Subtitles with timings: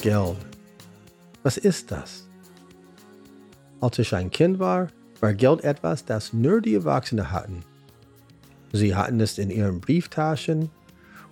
[0.00, 0.36] Geld.
[1.42, 2.26] Was ist das?
[3.82, 4.88] Als ich ein Kind war,
[5.20, 7.62] war Geld etwas, das nur die Erwachsenen hatten.
[8.72, 10.70] Sie hatten es in ihren Brieftaschen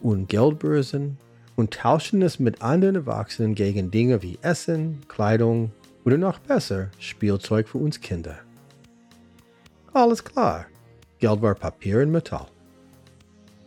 [0.03, 1.17] und Geldbörsen
[1.57, 5.73] und tauschten es mit anderen Erwachsenen gegen Dinge wie Essen, Kleidung
[6.05, 8.39] oder noch besser, Spielzeug für uns Kinder.
[9.95, 10.67] Alles klar.
[11.21, 12.47] Geld war Papier und Metall.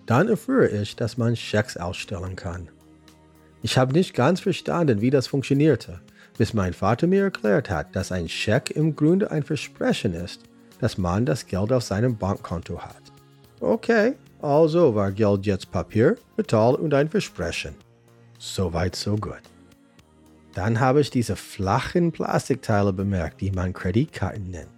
[0.05, 2.69] Dann erfuhr ich, dass man Schecks ausstellen kann.
[3.63, 5.99] Ich habe nicht ganz verstanden, wie das funktionierte,
[6.37, 10.41] bis mein Vater mir erklärt hat, dass ein Scheck im Grunde ein Versprechen ist,
[10.79, 13.01] dass man das Geld auf seinem Bankkonto hat.
[13.59, 17.75] Okay, also war Geld jetzt Papier, Metall und ein Versprechen.
[18.39, 19.41] Soweit, so gut.
[20.55, 24.69] Dann habe ich diese flachen Plastikteile bemerkt, die man Kreditkarten nennt.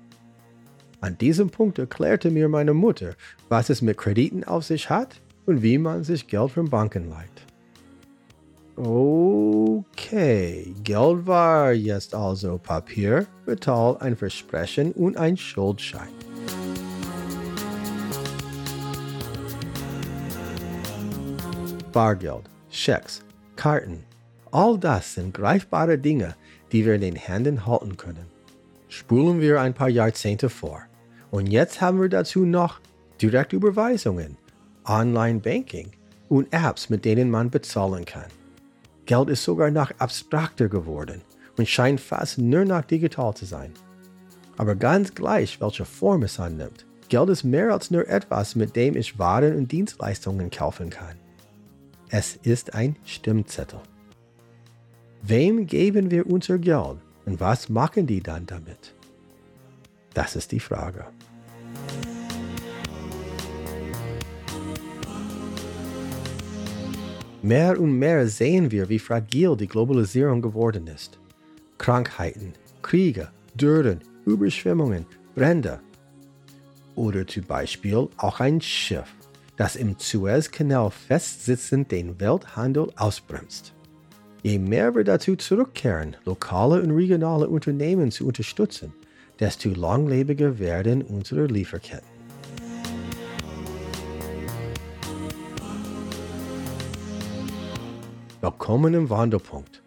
[0.99, 3.15] An diesem Punkt erklärte mir meine Mutter,
[3.47, 7.43] was es mit Krediten auf sich hat und wie man sich Geld von Banken leiht.
[8.76, 16.10] Okay, Geld war jetzt also Papier, Metall, ein Versprechen und ein Schuldschein.
[21.91, 23.21] Bargeld, Schecks,
[23.55, 24.04] Karten,
[24.52, 26.35] all das sind greifbare Dinge,
[26.71, 28.26] die wir in den Händen halten können.
[28.87, 30.82] Spulen wir ein paar Jahrzehnte vor.
[31.30, 32.80] Und jetzt haben wir dazu noch
[33.21, 34.35] Direktüberweisungen,
[34.85, 35.91] Online-Banking
[36.30, 38.26] und Apps, mit denen man bezahlen kann.
[39.05, 41.21] Geld ist sogar noch abstrakter geworden
[41.57, 43.73] und scheint fast nur noch digital zu sein.
[44.57, 48.96] Aber ganz gleich, welche Form es annimmt, Geld ist mehr als nur etwas, mit dem
[48.96, 51.15] ich Waren und Dienstleistungen kaufen kann.
[52.09, 53.79] Es ist ein Stimmzettel.
[55.21, 58.93] Wem geben wir unser Geld und was machen die dann damit?
[60.13, 61.05] Das ist die Frage.
[67.46, 71.20] Mehr und mehr sehen wir, wie fragil die Globalisierung geworden ist.
[71.78, 75.06] Krankheiten, Kriege, Dürren, Überschwemmungen,
[75.36, 75.82] Brände.
[76.96, 79.14] Oder zum Beispiel auch ein Schiff,
[79.58, 83.74] das im Suezkanal festsitzend den Welthandel ausbremst.
[84.42, 88.94] Je mehr wir dazu zurückkehren, lokale und regionale Unternehmen zu unterstützen,
[89.42, 92.12] desto langlebiger werden unsere Lieferketten.
[98.44, 99.81] Willkommen im Wandelpunkt.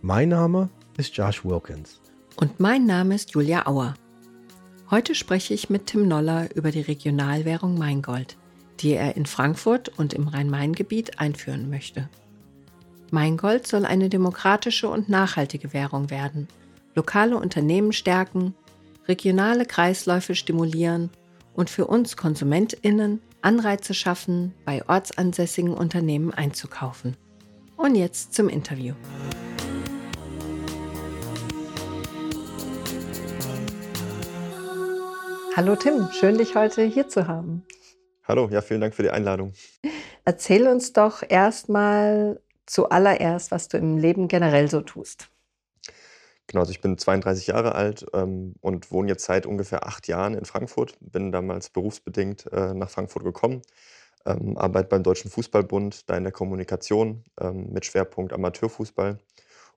[0.00, 2.00] Mein Name ist Josh Wilkins.
[2.36, 3.96] Und mein Name ist Julia Auer.
[4.90, 8.38] Heute spreche ich mit Tim Noller über die Regionalwährung Maingold,
[8.80, 12.08] die er in Frankfurt und im Rhein-Main-Gebiet einführen möchte.
[13.10, 16.48] Maingold soll eine demokratische und nachhaltige Währung werden,
[16.94, 18.54] lokale Unternehmen stärken,
[19.06, 21.10] regionale Kreisläufe stimulieren
[21.52, 27.14] und für uns Konsumentinnen Anreize schaffen, bei ortsansässigen Unternehmen einzukaufen.
[27.78, 28.92] Und jetzt zum Interview.
[35.54, 37.64] Hallo Tim, schön dich heute hier zu haben.
[38.26, 39.52] Hallo, ja, vielen Dank für die Einladung.
[40.24, 45.30] Erzähl uns doch erstmal zuallererst, was du im Leben generell so tust.
[46.48, 50.34] Genau, also ich bin 32 Jahre alt ähm, und wohne jetzt seit ungefähr acht Jahren
[50.34, 50.96] in Frankfurt.
[51.00, 53.62] Bin damals berufsbedingt äh, nach Frankfurt gekommen
[54.28, 59.18] ähm, arbeite beim Deutschen Fußballbund, da in der Kommunikation ähm, mit Schwerpunkt Amateurfußball.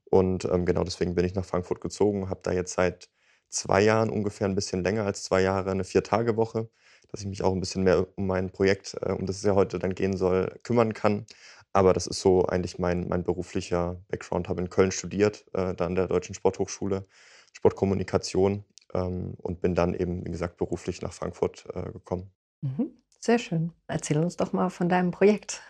[0.05, 3.09] Und ähm, genau deswegen bin ich nach Frankfurt gezogen, habe da jetzt seit
[3.49, 6.69] zwei Jahren, ungefähr ein bisschen länger als zwei Jahre, eine Vier-Tage-Woche,
[7.09, 9.55] dass ich mich auch ein bisschen mehr um mein Projekt, äh, um das es ja
[9.55, 11.25] heute dann gehen soll, kümmern kann.
[11.73, 14.49] Aber das ist so eigentlich mein, mein beruflicher Background.
[14.49, 17.05] Habe in Köln studiert, äh, da an der Deutschen Sporthochschule,
[17.53, 22.31] Sportkommunikation ähm, und bin dann eben, wie gesagt, beruflich nach Frankfurt äh, gekommen.
[22.61, 22.91] Mhm.
[23.23, 23.71] Sehr schön.
[23.87, 25.61] Erzähl uns doch mal von deinem Projekt.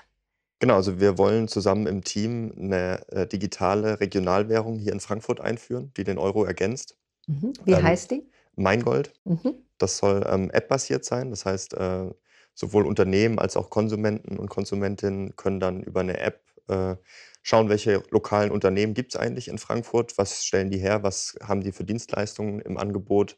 [0.59, 5.91] Genau, also wir wollen zusammen im Team eine äh, digitale Regionalwährung hier in Frankfurt einführen,
[5.97, 6.95] die den Euro ergänzt.
[7.27, 7.53] Mhm.
[7.65, 8.23] Wie ähm, heißt die?
[8.55, 9.11] Meingold.
[9.25, 9.55] Mhm.
[9.77, 11.29] Das soll ähm, App-basiert sein.
[11.29, 12.09] Das heißt, äh,
[12.53, 16.95] sowohl Unternehmen als auch Konsumenten und Konsumentinnen können dann über eine App äh,
[17.41, 21.61] schauen, welche lokalen Unternehmen gibt es eigentlich in Frankfurt, was stellen die her, was haben
[21.61, 23.37] die für Dienstleistungen im Angebot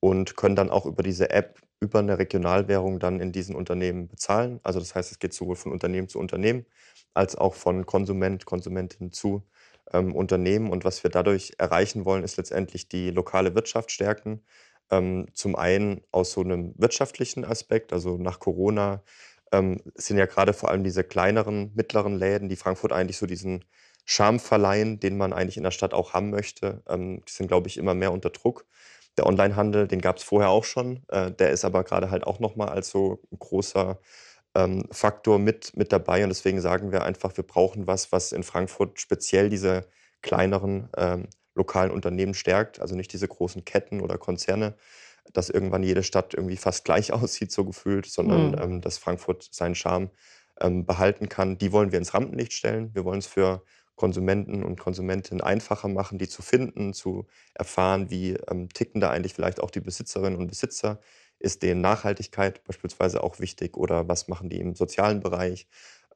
[0.00, 4.60] und können dann auch über diese App über eine Regionalwährung dann in diesen Unternehmen bezahlen.
[4.62, 6.64] Also das heißt, es geht sowohl von Unternehmen zu Unternehmen
[7.12, 9.42] als auch von Konsument, Konsumentin zu
[9.92, 10.70] ähm, Unternehmen.
[10.70, 14.42] Und was wir dadurch erreichen wollen, ist letztendlich die lokale Wirtschaft stärken.
[14.90, 19.02] Ähm, zum einen aus so einem wirtschaftlichen Aspekt, also nach Corona
[19.50, 23.64] ähm, sind ja gerade vor allem diese kleineren, mittleren Läden, die Frankfurt eigentlich so diesen
[24.04, 26.82] Charme verleihen, den man eigentlich in der Stadt auch haben möchte.
[26.88, 28.66] Ähm, die sind, glaube ich, immer mehr unter Druck.
[29.18, 31.04] Der Onlinehandel, den gab es vorher auch schon.
[31.08, 33.98] Äh, der ist aber gerade halt auch nochmal als so ein großer
[34.54, 36.22] ähm, Faktor mit, mit dabei.
[36.22, 39.86] Und deswegen sagen wir einfach, wir brauchen was, was in Frankfurt speziell diese
[40.22, 44.74] kleineren ähm, lokalen Unternehmen stärkt, also nicht diese großen Ketten oder Konzerne,
[45.32, 48.58] dass irgendwann jede Stadt irgendwie fast gleich aussieht, so gefühlt, sondern mhm.
[48.58, 50.10] ähm, dass Frankfurt seinen Charme
[50.60, 51.58] ähm, behalten kann.
[51.58, 52.94] Die wollen wir ins Rampenlicht stellen.
[52.94, 53.62] Wir wollen es für
[53.96, 59.34] Konsumenten und Konsumentinnen einfacher machen, die zu finden, zu erfahren, wie ähm, ticken da eigentlich
[59.34, 61.00] vielleicht auch die Besitzerinnen und Besitzer.
[61.38, 65.66] Ist denen Nachhaltigkeit beispielsweise auch wichtig oder was machen die im sozialen Bereich,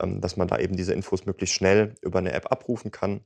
[0.01, 3.21] ähm, dass man da eben diese Infos möglichst schnell über eine App abrufen kann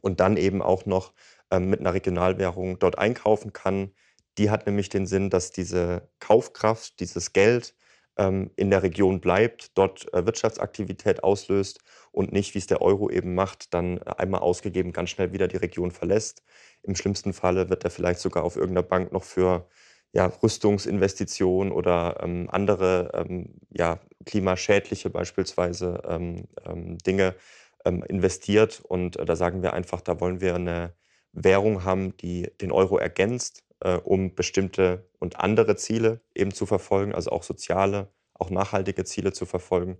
[0.00, 1.12] und dann eben auch noch
[1.50, 3.92] ähm, mit einer Regionalwährung dort einkaufen kann.
[4.38, 7.74] Die hat nämlich den Sinn, dass diese Kaufkraft, dieses Geld
[8.16, 11.80] ähm, in der Region bleibt, dort äh, Wirtschaftsaktivität auslöst
[12.12, 15.48] und nicht, wie es der Euro eben macht, dann äh, einmal ausgegeben ganz schnell wieder
[15.48, 16.42] die Region verlässt.
[16.82, 19.66] Im schlimmsten Falle wird er vielleicht sogar auf irgendeiner Bank noch für
[20.12, 27.36] ja, Rüstungsinvestitionen oder ähm, andere ähm, ja, klimaschädliche beispielsweise ähm, ähm Dinge
[27.84, 28.80] ähm, investiert.
[28.80, 30.94] Und äh, da sagen wir einfach, da wollen wir eine
[31.32, 37.14] Währung haben, die den Euro ergänzt, äh, um bestimmte und andere Ziele eben zu verfolgen,
[37.14, 39.98] also auch soziale, auch nachhaltige Ziele zu verfolgen.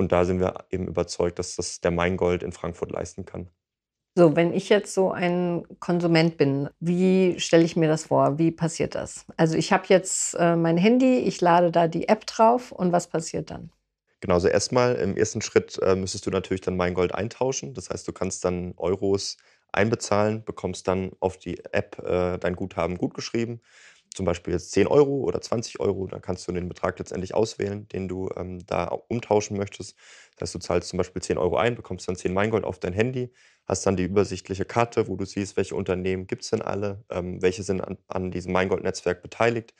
[0.00, 3.50] Und da sind wir eben überzeugt, dass das der Maingold in Frankfurt leisten kann.
[4.16, 8.38] So, wenn ich jetzt so ein Konsument bin, wie stelle ich mir das vor?
[8.38, 9.26] Wie passiert das?
[9.36, 13.08] Also ich habe jetzt äh, mein Handy, ich lade da die App drauf und was
[13.08, 13.72] passiert dann?
[14.20, 17.74] Genau, also erstmal im ersten Schritt äh, müsstest du natürlich dann Maingold eintauschen.
[17.74, 19.36] Das heißt, du kannst dann Euros
[19.70, 23.60] einbezahlen, bekommst dann auf die App äh, dein Guthaben gutgeschrieben.
[24.14, 27.86] Zum Beispiel jetzt 10 Euro oder 20 Euro, da kannst du den Betrag letztendlich auswählen,
[27.88, 29.96] den du ähm, da umtauschen möchtest.
[30.36, 32.92] Das heißt, du zahlst zum Beispiel 10 Euro ein, bekommst dann 10 Maingold auf dein
[32.92, 33.32] Handy,
[33.66, 37.40] hast dann die übersichtliche Karte, wo du siehst, welche Unternehmen gibt es denn alle, ähm,
[37.40, 39.74] welche sind an, an diesem Maingold-Netzwerk beteiligt.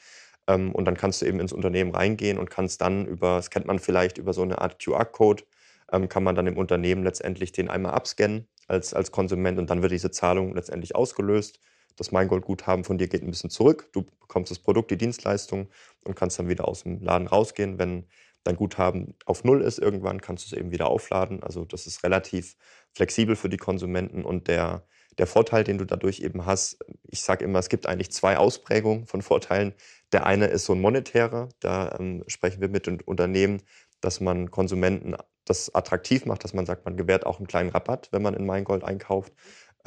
[0.46, 3.66] Ähm, und dann kannst du eben ins Unternehmen reingehen und kannst dann über, das kennt
[3.66, 5.44] man vielleicht über so eine Art QR-Code,
[5.92, 9.82] ähm, kann man dann im Unternehmen letztendlich den einmal abscannen als, als Konsument und dann
[9.82, 11.60] wird diese Zahlung letztendlich ausgelöst.
[12.00, 13.90] Das Meingoldguthaben von dir geht ein bisschen zurück.
[13.92, 15.68] Du bekommst das Produkt, die Dienstleistung
[16.02, 17.78] und kannst dann wieder aus dem Laden rausgehen.
[17.78, 18.06] Wenn
[18.42, 21.42] dein Guthaben auf Null ist irgendwann, kannst du es eben wieder aufladen.
[21.42, 22.56] Also das ist relativ
[22.94, 24.86] flexibel für die Konsumenten und der,
[25.18, 29.06] der Vorteil, den du dadurch eben hast, ich sage immer, es gibt eigentlich zwei Ausprägungen
[29.06, 29.74] von Vorteilen.
[30.12, 33.60] Der eine ist so ein monetärer, da ähm, sprechen wir mit Unternehmen,
[34.00, 38.08] dass man Konsumenten das attraktiv macht, dass man sagt, man gewährt auch einen kleinen Rabatt,
[38.12, 39.34] wenn man in Maingold einkauft.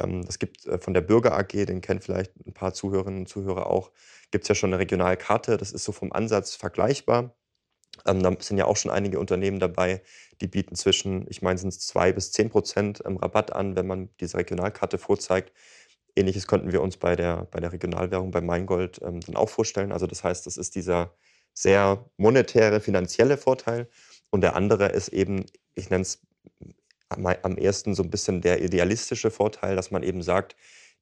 [0.00, 3.28] Ähm, das gibt äh, von der Bürger AG, den kennen vielleicht ein paar Zuhörerinnen und
[3.28, 3.90] Zuhörer auch,
[4.30, 5.56] gibt es ja schon eine Regionalkarte.
[5.56, 7.34] Das ist so vom Ansatz vergleichbar.
[8.06, 10.02] Ähm, da sind ja auch schon einige Unternehmen dabei,
[10.40, 13.86] die bieten zwischen, ich meine, sind es zwei bis zehn Prozent ähm, Rabatt an, wenn
[13.86, 15.52] man diese Regionalkarte vorzeigt.
[16.16, 19.92] Ähnliches könnten wir uns bei der, bei der Regionalwährung, bei Maingold ähm, dann auch vorstellen.
[19.92, 21.14] Also das heißt, das ist dieser
[21.54, 23.88] sehr monetäre, finanzielle Vorteil.
[24.30, 26.20] Und der andere ist eben, ich nenne es
[27.08, 30.56] am ersten so ein bisschen der idealistische Vorteil, dass man eben sagt,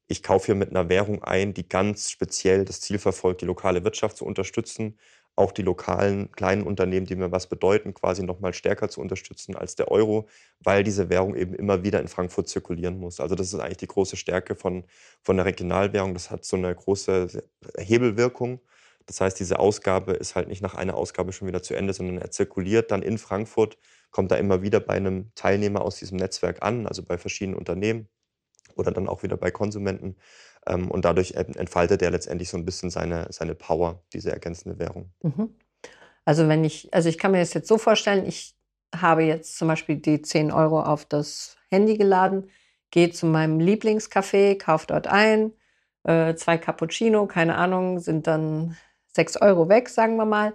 [0.07, 3.83] ich kaufe hier mit einer Währung ein, die ganz speziell das Ziel verfolgt, die lokale
[3.83, 4.99] Wirtschaft zu unterstützen,
[5.35, 9.55] auch die lokalen kleinen Unternehmen, die mir was bedeuten, quasi noch mal stärker zu unterstützen
[9.55, 10.27] als der Euro,
[10.59, 13.19] weil diese Währung eben immer wieder in Frankfurt zirkulieren muss.
[13.19, 14.83] Also das ist eigentlich die große Stärke von,
[15.23, 16.13] von der Regionalwährung.
[16.13, 17.27] Das hat so eine große
[17.77, 18.59] Hebelwirkung
[19.05, 22.17] das heißt, diese Ausgabe ist halt nicht nach einer Ausgabe schon wieder zu Ende, sondern
[22.19, 23.77] er zirkuliert dann in Frankfurt,
[24.13, 28.07] kommt da immer wieder bei einem Teilnehmer aus diesem Netzwerk an, also bei verschiedenen Unternehmen
[28.75, 30.15] oder dann auch wieder bei Konsumenten.
[30.65, 35.11] Ähm, und dadurch entfaltet er letztendlich so ein bisschen seine, seine Power, diese ergänzende Währung.
[35.21, 35.55] Mhm.
[36.25, 38.55] Also wenn ich, also ich kann mir das jetzt so vorstellen, ich
[38.95, 42.49] habe jetzt zum Beispiel die 10 Euro auf das Handy geladen,
[42.91, 45.51] gehe zu meinem Lieblingscafé, kaufe dort ein,
[46.03, 48.77] äh, zwei Cappuccino, keine Ahnung, sind dann
[49.07, 50.53] sechs Euro weg, sagen wir mal.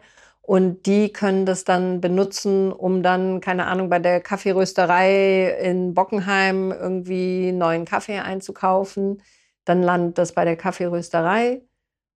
[0.49, 6.73] Und die können das dann benutzen, um dann, keine Ahnung, bei der Kaffeerösterei in Bockenheim
[6.73, 9.21] irgendwie neuen Kaffee einzukaufen.
[9.67, 11.61] Dann landet das bei der Kaffeerösterei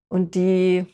[0.09, 0.87] und die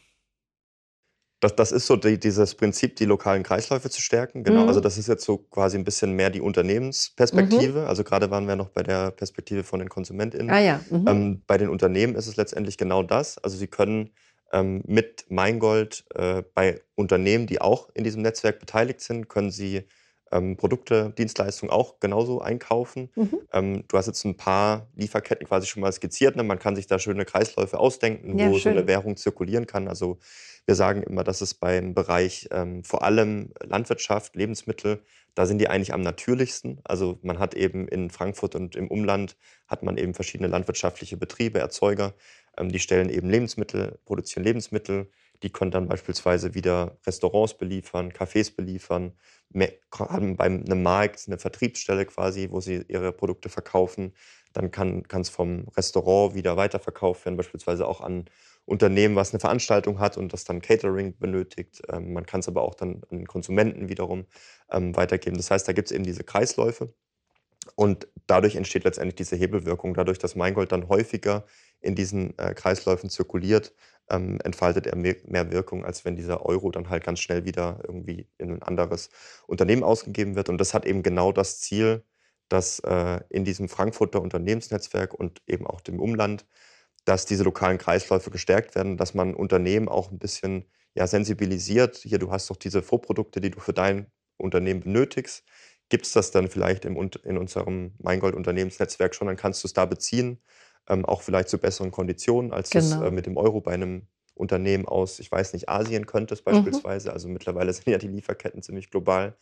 [1.39, 4.43] das, das ist so die, dieses Prinzip, die lokalen Kreisläufe zu stärken.
[4.43, 4.69] Genau, mhm.
[4.69, 7.83] also das ist jetzt so quasi ein bisschen mehr die Unternehmensperspektive.
[7.83, 7.87] Mhm.
[7.87, 10.51] Also gerade waren wir noch bei der Perspektive von den KonsumentInnen.
[10.51, 10.81] Ah, ja.
[10.91, 11.05] Mhm.
[11.07, 13.39] Ähm, bei den Unternehmen ist es letztendlich genau das.
[13.39, 14.11] Also sie können
[14.53, 19.85] ähm, mit Meingold äh, bei Unternehmen, die auch in diesem Netzwerk beteiligt sind, können Sie
[20.33, 23.11] ähm, Produkte, Dienstleistungen auch genauso einkaufen.
[23.15, 23.39] Mhm.
[23.53, 26.37] Ähm, du hast jetzt ein paar Lieferketten quasi schon mal skizziert.
[26.37, 26.43] Ne?
[26.43, 28.75] Man kann sich da schöne Kreisläufe ausdenken, ja, wo schön.
[28.75, 29.89] so eine Währung zirkulieren kann.
[29.89, 30.19] Also
[30.67, 35.03] wir sagen immer, dass es beim Bereich ähm, vor allem Landwirtschaft, Lebensmittel,
[35.35, 36.81] da sind die eigentlich am natürlichsten.
[36.85, 39.37] Also man hat eben in Frankfurt und im Umland
[39.67, 42.15] hat man eben verschiedene landwirtschaftliche Betriebe, Erzeuger,
[42.65, 45.11] die stellen eben Lebensmittel, produzieren Lebensmittel.
[45.43, 49.13] Die können dann beispielsweise wieder Restaurants beliefern, Cafés beliefern,
[49.95, 54.15] haben bei einem Markt eine Vertriebsstelle quasi, wo sie ihre Produkte verkaufen.
[54.53, 58.25] Dann kann es vom Restaurant wieder weiterverkauft werden, beispielsweise auch an
[58.65, 61.83] Unternehmen, was eine Veranstaltung hat und das dann Catering benötigt.
[61.91, 64.27] Ähm, man kann es aber auch dann an Konsumenten wiederum
[64.71, 65.37] ähm, weitergeben.
[65.37, 66.93] Das heißt, da gibt es eben diese Kreisläufe.
[67.77, 69.95] Und dadurch entsteht letztendlich diese Hebelwirkung.
[69.95, 71.47] Dadurch, dass Meingold dann häufiger
[71.81, 73.75] in diesen äh, Kreisläufen zirkuliert,
[74.11, 77.81] ähm, entfaltet er mehr, mehr, Wirkung, als wenn dieser Euro dann halt ganz schnell wieder
[77.87, 79.11] irgendwie in ein anderes
[79.47, 80.49] Unternehmen ausgegeben wird.
[80.49, 82.05] Und das hat eben genau das Ziel,
[82.49, 86.47] dass äh, in diesem Frankfurter Unternehmensnetzwerk und eben auch dem Umland,
[87.05, 91.97] dass diese lokalen Kreisläufe gestärkt werden, dass man Unternehmen auch ein bisschen ja, sensibilisiert.
[91.99, 94.07] Hier, du hast doch diese Vorprodukte, die du für dein
[94.37, 95.45] Unternehmen benötigst.
[95.89, 99.29] Gibt es das dann vielleicht im, in unserem Meingold-Unternehmensnetzwerk schon?
[99.29, 100.41] Dann kannst du es da beziehen,
[100.89, 102.85] ähm, auch vielleicht zu besseren Konditionen, als genau.
[102.85, 106.53] es äh, mit dem Euro bei einem Unternehmen aus, ich weiß nicht, Asien könntest mhm.
[106.53, 107.09] beispielsweise.
[107.09, 107.15] Mhm.
[107.15, 109.37] Also mittlerweile sind ja die Lieferketten ziemlich global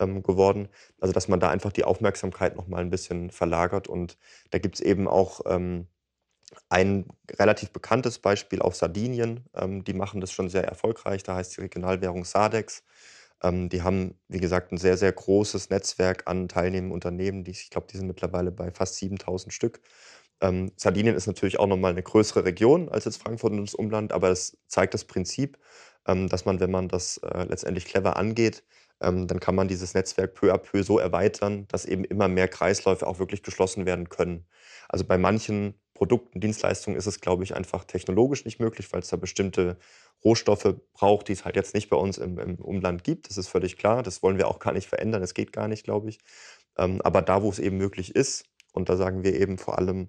[0.00, 0.68] ähm, geworden.
[1.00, 3.88] Also dass man da einfach die Aufmerksamkeit noch mal ein bisschen verlagert.
[3.88, 4.16] Und
[4.50, 5.86] da gibt es eben auch ähm,
[6.68, 7.06] ein
[7.38, 9.44] relativ bekanntes Beispiel auf Sardinien.
[9.54, 11.22] Ähm, die machen das schon sehr erfolgreich.
[11.22, 12.84] Da heißt die Regionalwährung Sadex.
[13.42, 17.44] Ähm, die haben, wie gesagt, ein sehr, sehr großes Netzwerk an teilnehmenden Unternehmen.
[17.44, 19.80] Die, ich glaube, die sind mittlerweile bei fast 7000 Stück.
[20.40, 24.12] Ähm, Sardinien ist natürlich auch nochmal eine größere Region als jetzt Frankfurt und das Umland,
[24.12, 25.58] aber es zeigt das Prinzip,
[26.06, 28.64] ähm, dass man, wenn man das äh, letztendlich clever angeht,
[29.00, 32.48] ähm, dann kann man dieses Netzwerk peu à peu so erweitern, dass eben immer mehr
[32.48, 34.46] Kreisläufe auch wirklich geschlossen werden können.
[34.88, 39.08] Also bei manchen Produkten, Dienstleistungen ist es, glaube ich, einfach technologisch nicht möglich, weil es
[39.08, 39.78] da bestimmte
[40.24, 43.28] Rohstoffe braucht, die es halt jetzt nicht bei uns im, im Umland gibt.
[43.28, 44.02] Das ist völlig klar.
[44.02, 45.20] Das wollen wir auch gar nicht verändern.
[45.20, 46.20] Das geht gar nicht, glaube ich.
[46.76, 50.08] Ähm, aber da, wo es eben möglich ist, und da sagen wir eben vor allem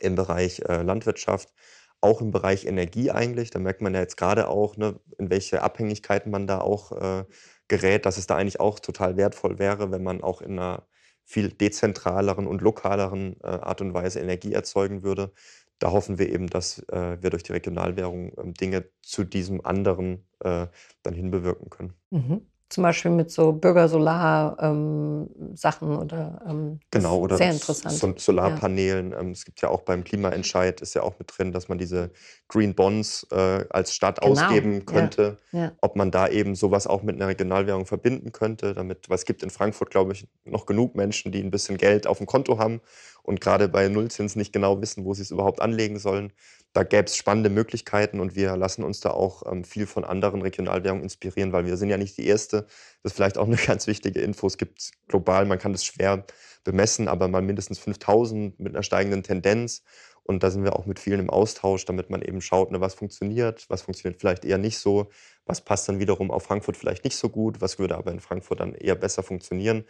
[0.00, 1.52] im Bereich äh, Landwirtschaft,
[2.00, 5.62] auch im Bereich Energie eigentlich, da merkt man ja jetzt gerade auch, ne, in welche
[5.62, 7.24] Abhängigkeiten man da auch äh,
[7.68, 10.86] gerät, dass es da eigentlich auch total wertvoll wäre, wenn man auch in einer
[11.24, 15.32] viel dezentraleren und lokaleren äh, Art und Weise Energie erzeugen würde.
[15.78, 20.26] Da hoffen wir eben, dass äh, wir durch die Regionalwährung ähm, Dinge zu diesem anderen
[20.40, 20.66] äh,
[21.02, 21.94] dann hinbewirken können.
[22.10, 27.94] Mhm zum Beispiel mit so Bürgersolar-Sachen ähm, oder ähm, genau oder sehr interessant.
[27.94, 29.10] So Solarpanelen.
[29.12, 29.20] Ja.
[29.20, 32.10] Ähm, es gibt ja auch beim Klimaentscheid ist ja auch mit drin, dass man diese
[32.48, 34.32] Green Bonds äh, als Stadt genau.
[34.32, 35.36] ausgeben könnte.
[35.52, 35.60] Ja.
[35.60, 35.72] Ja.
[35.82, 39.42] Ob man da eben sowas auch mit einer Regionalwährung verbinden könnte, damit, weil es gibt
[39.42, 42.80] in Frankfurt, glaube ich, noch genug Menschen, die ein bisschen Geld auf dem Konto haben
[43.22, 46.32] und gerade bei Nullzins nicht genau wissen, wo sie es überhaupt anlegen sollen
[46.72, 50.40] da gäbe es spannende Möglichkeiten und wir lassen uns da auch ähm, viel von anderen
[50.42, 52.62] Regionalwährungen inspirieren, weil wir sind ja nicht die Erste.
[53.02, 54.46] Das ist vielleicht auch eine ganz wichtige Info.
[54.46, 56.24] Es gibt global, man kann das schwer
[56.64, 59.82] bemessen, aber mal mindestens 5000 mit einer steigenden Tendenz.
[60.24, 62.94] Und da sind wir auch mit vielen im Austausch, damit man eben schaut, ne, was
[62.94, 65.10] funktioniert, was funktioniert vielleicht eher nicht so,
[65.46, 68.60] was passt dann wiederum auf Frankfurt vielleicht nicht so gut, was würde aber in Frankfurt
[68.60, 69.84] dann eher besser funktionieren.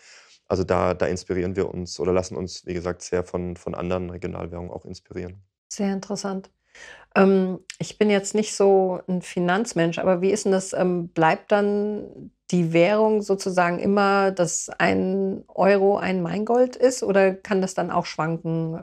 [0.49, 4.11] Also da, da inspirieren wir uns oder lassen uns, wie gesagt, sehr von, von anderen
[4.11, 5.43] Regionalwährungen auch inspirieren.
[5.69, 6.51] Sehr interessant.
[7.14, 10.73] Ähm, ich bin jetzt nicht so ein Finanzmensch, aber wie ist denn das?
[10.73, 17.61] Ähm, bleibt dann die Währung sozusagen immer, dass ein Euro ein Meingold ist oder kann
[17.62, 18.81] das dann auch schwanken?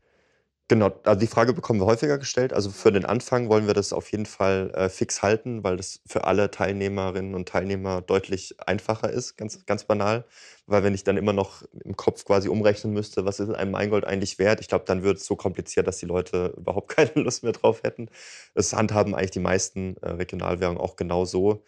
[0.71, 2.53] Genau, also die Frage bekommen wir häufiger gestellt.
[2.53, 5.99] Also für den Anfang wollen wir das auf jeden Fall äh, fix halten, weil das
[6.05, 10.25] für alle Teilnehmerinnen und Teilnehmer deutlich einfacher ist, ganz, ganz banal.
[10.67, 14.05] Weil wenn ich dann immer noch im Kopf quasi umrechnen müsste, was ist einem Meingold
[14.05, 17.41] eigentlich wert, ich glaube, dann wird es so kompliziert, dass die Leute überhaupt keine Lust
[17.41, 18.07] mehr drauf hätten.
[18.53, 21.63] Das handhaben eigentlich die meisten äh, Regionalwährungen auch genau so.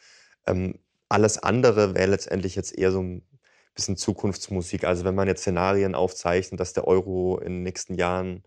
[0.46, 0.78] Ähm,
[1.10, 3.24] alles andere wäre letztendlich jetzt eher so ein
[3.74, 4.84] bisschen Zukunftsmusik.
[4.84, 8.44] Also wenn man jetzt Szenarien aufzeichnet, dass der Euro in den nächsten Jahren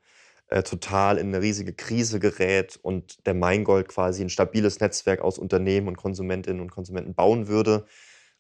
[0.48, 5.38] äh, total in eine riesige Krise gerät und der Meingold quasi ein stabiles Netzwerk aus
[5.38, 7.86] Unternehmen und Konsumentinnen und Konsumenten bauen würde,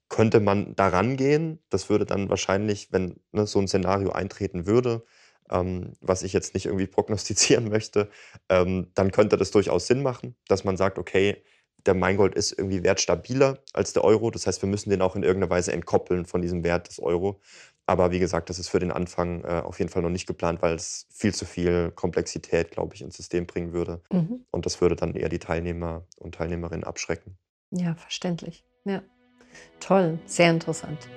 [0.08, 1.60] könnte man daran gehen.
[1.70, 5.04] Das würde dann wahrscheinlich, wenn ne, so ein Szenario eintreten würde,
[5.50, 8.10] ähm, was ich jetzt nicht irgendwie prognostizieren möchte,
[8.48, 11.42] ähm, dann könnte das durchaus Sinn machen, dass man sagt, okay,
[11.86, 14.30] der Meingold ist irgendwie wertstabiler als der Euro.
[14.30, 17.40] Das heißt, wir müssen den auch in irgendeiner Weise entkoppeln von diesem Wert des Euro.
[17.86, 20.62] Aber wie gesagt, das ist für den Anfang äh, auf jeden Fall noch nicht geplant,
[20.62, 24.00] weil es viel zu viel Komplexität, glaube ich, ins System bringen würde.
[24.10, 24.46] Mhm.
[24.50, 27.36] Und das würde dann eher die Teilnehmer und Teilnehmerinnen abschrecken.
[27.70, 28.64] Ja, verständlich.
[28.84, 29.02] Ja.
[29.80, 31.08] Toll, sehr interessant.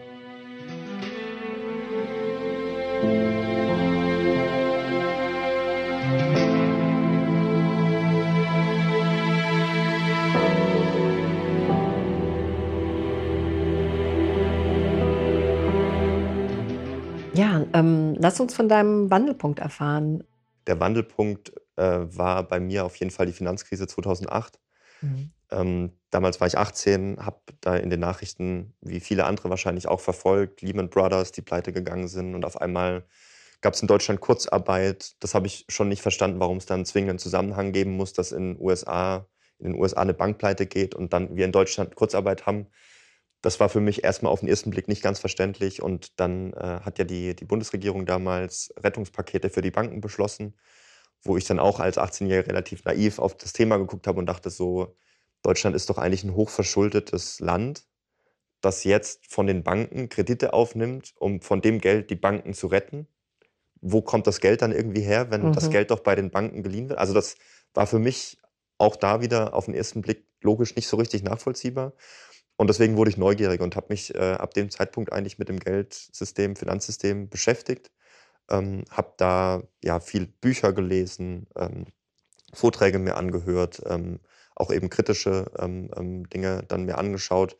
[17.77, 20.23] Ähm, lass uns von deinem Wandelpunkt erfahren.
[20.65, 24.59] Der Wandelpunkt äh, war bei mir auf jeden Fall die Finanzkrise 2008.
[25.01, 25.31] Mhm.
[25.49, 30.01] Ähm, damals war ich 18, habe da in den Nachrichten, wie viele andere wahrscheinlich auch
[30.01, 33.05] verfolgt, Lehman Brothers, die pleite gegangen sind und auf einmal
[33.61, 35.15] gab es in Deutschland Kurzarbeit.
[35.19, 38.31] Das habe ich schon nicht verstanden, warum es dann zwingend einen Zusammenhang geben muss, dass
[38.31, 39.25] in, USA,
[39.57, 42.67] in den USA eine Bankpleite geht und dann wir in Deutschland Kurzarbeit haben.
[43.41, 45.81] Das war für mich erstmal auf den ersten Blick nicht ganz verständlich.
[45.81, 50.55] Und dann äh, hat ja die, die Bundesregierung damals Rettungspakete für die Banken beschlossen,
[51.21, 54.49] wo ich dann auch als 18-Jähriger relativ naiv auf das Thema geguckt habe und dachte
[54.49, 54.95] so,
[55.43, 57.85] Deutschland ist doch eigentlich ein hochverschuldetes Land
[58.61, 63.07] das jetzt von den Banken Kredite aufnimmt, um von dem Geld die Banken zu retten.
[63.81, 65.53] Wo kommt das Geld dann irgendwie her, wenn mhm.
[65.53, 66.99] das Geld doch bei den Banken geliehen wird?
[66.99, 67.35] Also das
[67.73, 68.37] war für mich
[68.77, 71.93] auch da wieder auf den ersten Blick logisch nicht so richtig nachvollziehbar.
[72.57, 75.59] Und deswegen wurde ich neugierig und habe mich äh, ab dem Zeitpunkt eigentlich mit dem
[75.59, 77.91] Geldsystem, Finanzsystem beschäftigt.
[78.49, 81.85] Ähm, habe da ja viel Bücher gelesen, ähm,
[82.53, 84.19] Vorträge mir angehört, ähm,
[84.55, 87.57] auch eben kritische ähm, ähm, Dinge dann mir angeschaut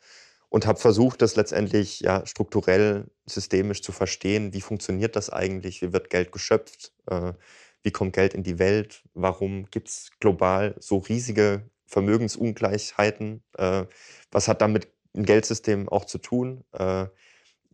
[0.48, 4.52] und habe versucht, das letztendlich ja strukturell, systemisch zu verstehen.
[4.52, 5.82] Wie funktioniert das eigentlich?
[5.82, 6.92] Wie wird Geld geschöpft?
[7.06, 7.34] Äh,
[7.82, 9.02] wie kommt Geld in die Welt?
[9.14, 13.42] Warum gibt es global so riesige Vermögensungleichheiten?
[13.56, 13.86] Äh,
[14.30, 16.64] was hat damit ein Geldsystem auch zu tun?
[16.72, 17.06] Äh,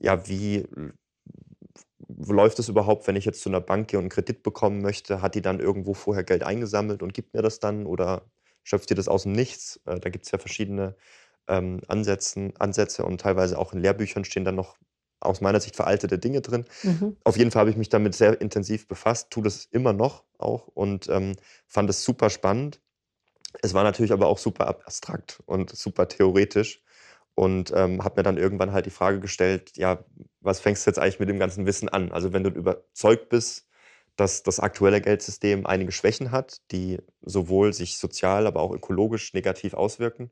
[0.00, 0.66] ja, wie
[2.08, 5.20] läuft es überhaupt, wenn ich jetzt zu einer Bank gehe und einen Kredit bekommen möchte?
[5.20, 8.30] Hat die dann irgendwo vorher Geld eingesammelt und gibt mir das dann oder
[8.62, 9.80] schöpft ihr das aus dem Nichts?
[9.84, 10.96] Äh, da gibt es ja verschiedene
[11.48, 14.78] ähm, Ansätzen, Ansätze und teilweise auch in Lehrbüchern stehen dann noch
[15.20, 16.66] aus meiner Sicht veraltete Dinge drin.
[16.82, 17.16] Mhm.
[17.24, 20.68] Auf jeden Fall habe ich mich damit sehr intensiv befasst, tue das immer noch auch
[20.68, 22.80] und ähm, fand es super spannend.
[23.62, 26.82] Es war natürlich aber auch super abstrakt und super theoretisch
[27.34, 30.04] und ähm, habe mir dann irgendwann halt die Frage gestellt, ja,
[30.40, 32.12] was fängst du jetzt eigentlich mit dem ganzen Wissen an?
[32.12, 33.66] Also wenn du überzeugt bist,
[34.16, 39.74] dass das aktuelle Geldsystem einige Schwächen hat, die sowohl sich sozial, aber auch ökologisch negativ
[39.74, 40.30] auswirken,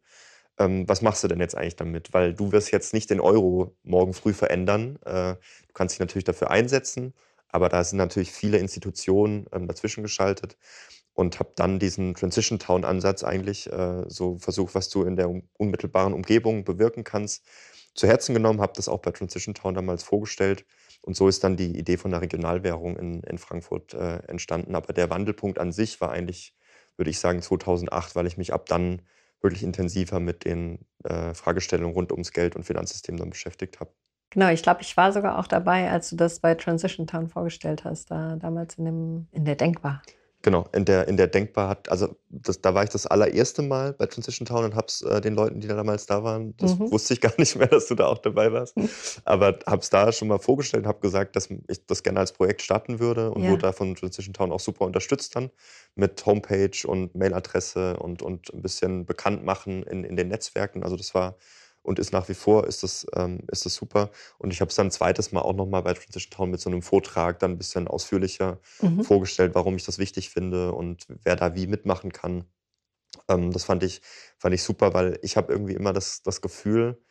[0.58, 2.12] ähm, was machst du denn jetzt eigentlich damit?
[2.14, 4.98] Weil du wirst jetzt nicht den Euro morgen früh verändern.
[5.04, 7.14] Äh, du kannst dich natürlich dafür einsetzen,
[7.48, 10.56] aber da sind natürlich viele Institutionen ähm, dazwischen geschaltet
[11.14, 15.30] und habe dann diesen Transition Town Ansatz eigentlich äh, so versucht, was du in der
[15.58, 17.44] unmittelbaren Umgebung bewirken kannst,
[17.94, 20.64] zu Herzen genommen, habe das auch bei Transition Town damals vorgestellt
[21.02, 24.74] und so ist dann die Idee von der Regionalwährung in, in Frankfurt äh, entstanden.
[24.76, 26.54] Aber der Wandelpunkt an sich war eigentlich,
[26.96, 29.02] würde ich sagen, 2008, weil ich mich ab dann
[29.40, 33.90] wirklich intensiver mit den äh, Fragestellungen rund ums Geld und Finanzsystem dann beschäftigt habe.
[34.30, 37.84] Genau, ich glaube, ich war sogar auch dabei, als du das bei Transition Town vorgestellt
[37.84, 40.02] hast, da damals in, dem, in der Denkbar.
[40.42, 43.92] Genau, in der, in der Denkbar hat, also das, da war ich das allererste Mal
[43.92, 46.90] bei Transition Town und hab's äh, den Leuten, die da damals da waren, das mhm.
[46.90, 48.74] wusste ich gar nicht mehr, dass du da auch dabei warst,
[49.24, 52.98] aber hab's da schon mal vorgestellt, habe gesagt, dass ich das gerne als Projekt starten
[52.98, 53.50] würde und ja.
[53.50, 55.50] wurde da von Transition Town auch super unterstützt dann
[55.94, 60.82] mit Homepage und Mailadresse und, und ein bisschen bekannt machen in, in den Netzwerken.
[60.82, 61.36] Also das war
[61.82, 64.10] und ist nach wie vor ist das, ähm, ist das super.
[64.38, 66.70] Und ich habe es dann ein zweites Mal auch nochmal bei Transition Town mit so
[66.70, 69.02] einem Vortrag dann ein bisschen ausführlicher mhm.
[69.02, 72.44] vorgestellt, warum ich das wichtig finde und wer da wie mitmachen kann.
[73.28, 74.00] Ähm, das fand ich,
[74.38, 77.02] fand ich super, weil ich habe irgendwie immer das, das Gefühl,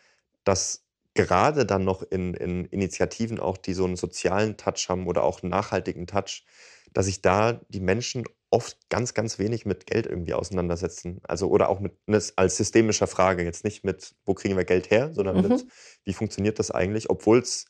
[0.43, 5.23] dass gerade dann noch in, in Initiativen auch, die so einen sozialen Touch haben oder
[5.23, 6.45] auch einen nachhaltigen Touch,
[6.93, 11.21] dass sich da die Menschen oft ganz, ganz wenig mit Geld irgendwie auseinandersetzen.
[11.23, 14.91] Also oder auch mit ne, als systemischer Frage, jetzt nicht mit, wo kriegen wir Geld
[14.91, 15.47] her, sondern mhm.
[15.47, 15.65] mit,
[16.03, 17.65] wie funktioniert das eigentlich, obwohl es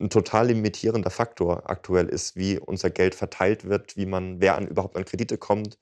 [0.00, 4.68] ein total limitierender Faktor aktuell ist, wie unser Geld verteilt wird, wie man, wer an,
[4.68, 5.78] überhaupt an Kredite kommt.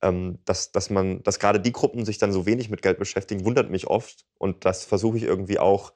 [0.00, 3.44] Ähm, dass, dass man, dass gerade die Gruppen sich dann so wenig mit Geld beschäftigen,
[3.44, 4.26] wundert mich oft.
[4.38, 5.92] Und das versuche ich irgendwie auch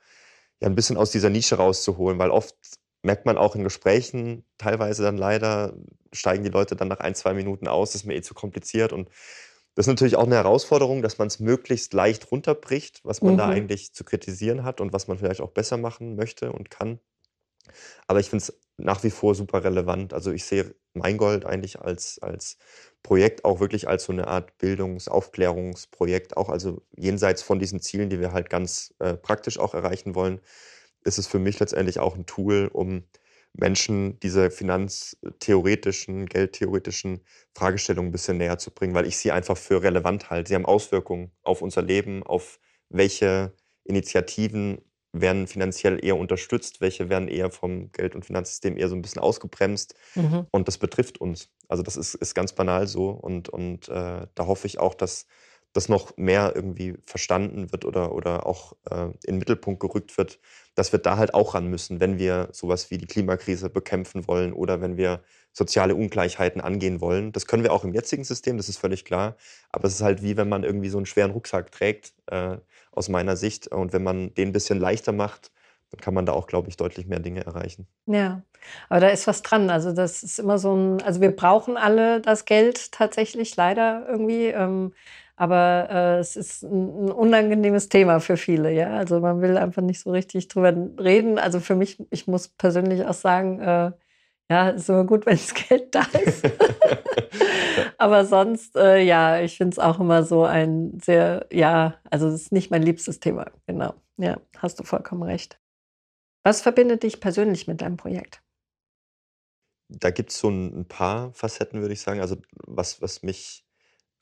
[0.60, 2.56] ja, ein bisschen aus dieser Nische rauszuholen, weil oft
[3.02, 5.74] merkt man auch in Gesprächen teilweise dann leider,
[6.12, 8.92] steigen die Leute dann nach ein, zwei Minuten aus, ist mir eh zu kompliziert.
[8.92, 9.08] Und
[9.74, 13.38] das ist natürlich auch eine Herausforderung, dass man es möglichst leicht runterbricht, was man mhm.
[13.38, 17.00] da eigentlich zu kritisieren hat und was man vielleicht auch besser machen möchte und kann.
[18.06, 20.12] Aber ich finde es nach wie vor super relevant.
[20.12, 22.58] Also ich sehe Meingold eigentlich als, als
[23.02, 28.10] Projekt auch wirklich als so eine Art Bildungs-, Aufklärungsprojekt, auch also jenseits von diesen Zielen,
[28.10, 30.40] die wir halt ganz äh, praktisch auch erreichen wollen,
[31.04, 33.04] ist es für mich letztendlich auch ein Tool, um
[33.54, 37.20] Menschen diese finanztheoretischen, geldtheoretischen
[37.54, 40.48] Fragestellungen ein bisschen näher zu bringen, weil ich sie einfach für relevant halte.
[40.48, 43.52] Sie haben Auswirkungen auf unser Leben, auf welche
[43.84, 44.80] Initiativen
[45.12, 49.20] werden finanziell eher unterstützt, welche werden eher vom Geld- und Finanzsystem eher so ein bisschen
[49.20, 49.94] ausgebremst.
[50.14, 50.46] Mhm.
[50.50, 51.50] Und das betrifft uns.
[51.68, 53.10] Also das ist, ist ganz banal so.
[53.10, 55.26] Und, und äh, da hoffe ich auch, dass
[55.72, 60.38] das noch mehr irgendwie verstanden wird oder, oder auch äh, in den Mittelpunkt gerückt wird,
[60.74, 64.52] dass wir da halt auch ran müssen, wenn wir sowas wie die Klimakrise bekämpfen wollen
[64.52, 67.32] oder wenn wir soziale Ungleichheiten angehen wollen.
[67.32, 69.36] Das können wir auch im jetzigen System, das ist völlig klar.
[69.70, 72.56] Aber es ist halt wie wenn man irgendwie so einen schweren Rucksack trägt, äh,
[72.90, 73.68] aus meiner Sicht.
[73.68, 75.50] Und wenn man den ein bisschen leichter macht,
[75.90, 77.86] dann kann man da auch, glaube ich, deutlich mehr Dinge erreichen.
[78.06, 78.42] Ja,
[78.88, 79.68] aber da ist was dran.
[79.68, 84.46] Also das ist immer so ein, also wir brauchen alle das Geld tatsächlich, leider irgendwie.
[84.46, 84.94] Ähm,
[85.36, 88.96] aber äh, es ist ein, ein, unangenehmes Thema für viele, ja.
[88.96, 91.38] Also man will einfach nicht so richtig drüber reden.
[91.38, 93.92] Also für mich, ich muss persönlich auch sagen, äh,
[94.50, 96.44] ja, ist immer gut, wenn das Geld da ist.
[97.98, 102.42] aber sonst, äh, ja, ich finde es auch immer so ein sehr, ja, also es
[102.42, 103.94] ist nicht mein liebstes Thema, genau.
[104.18, 105.58] Ja, hast du vollkommen recht.
[106.44, 108.42] Was verbindet dich persönlich mit deinem Projekt?
[109.88, 112.20] Da gibt es so ein paar Facetten, würde ich sagen.
[112.20, 113.64] Also, was was mich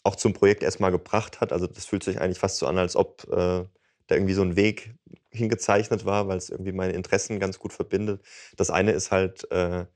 [0.02, 1.52] auch zum Projekt erstmal gebracht hat.
[1.52, 3.64] Also, das fühlt sich eigentlich fast so an, als ob, äh,
[4.06, 4.94] da irgendwie so ein Weg
[5.30, 8.22] hingezeichnet war, weil es irgendwie meine Interessen ganz gut verbindet.
[8.56, 9.86] Das eine ist halt, äh,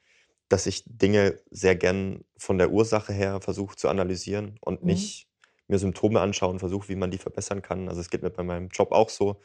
[0.49, 4.85] dass ich Dinge sehr gern von der Ursache her versuche zu analysieren und Mhm.
[4.85, 5.29] nicht
[5.69, 7.89] mir Symptome anschaue und versuche, wie man die verbessern kann.
[7.89, 9.41] Also, es geht mir bei meinem Job auch so.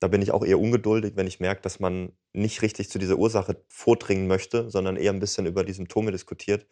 [0.00, 3.18] Da bin ich auch eher ungeduldig, wenn ich merke, dass man nicht richtig zu dieser
[3.18, 6.66] Ursache vordringen möchte, sondern eher ein bisschen über die Symptome diskutiert.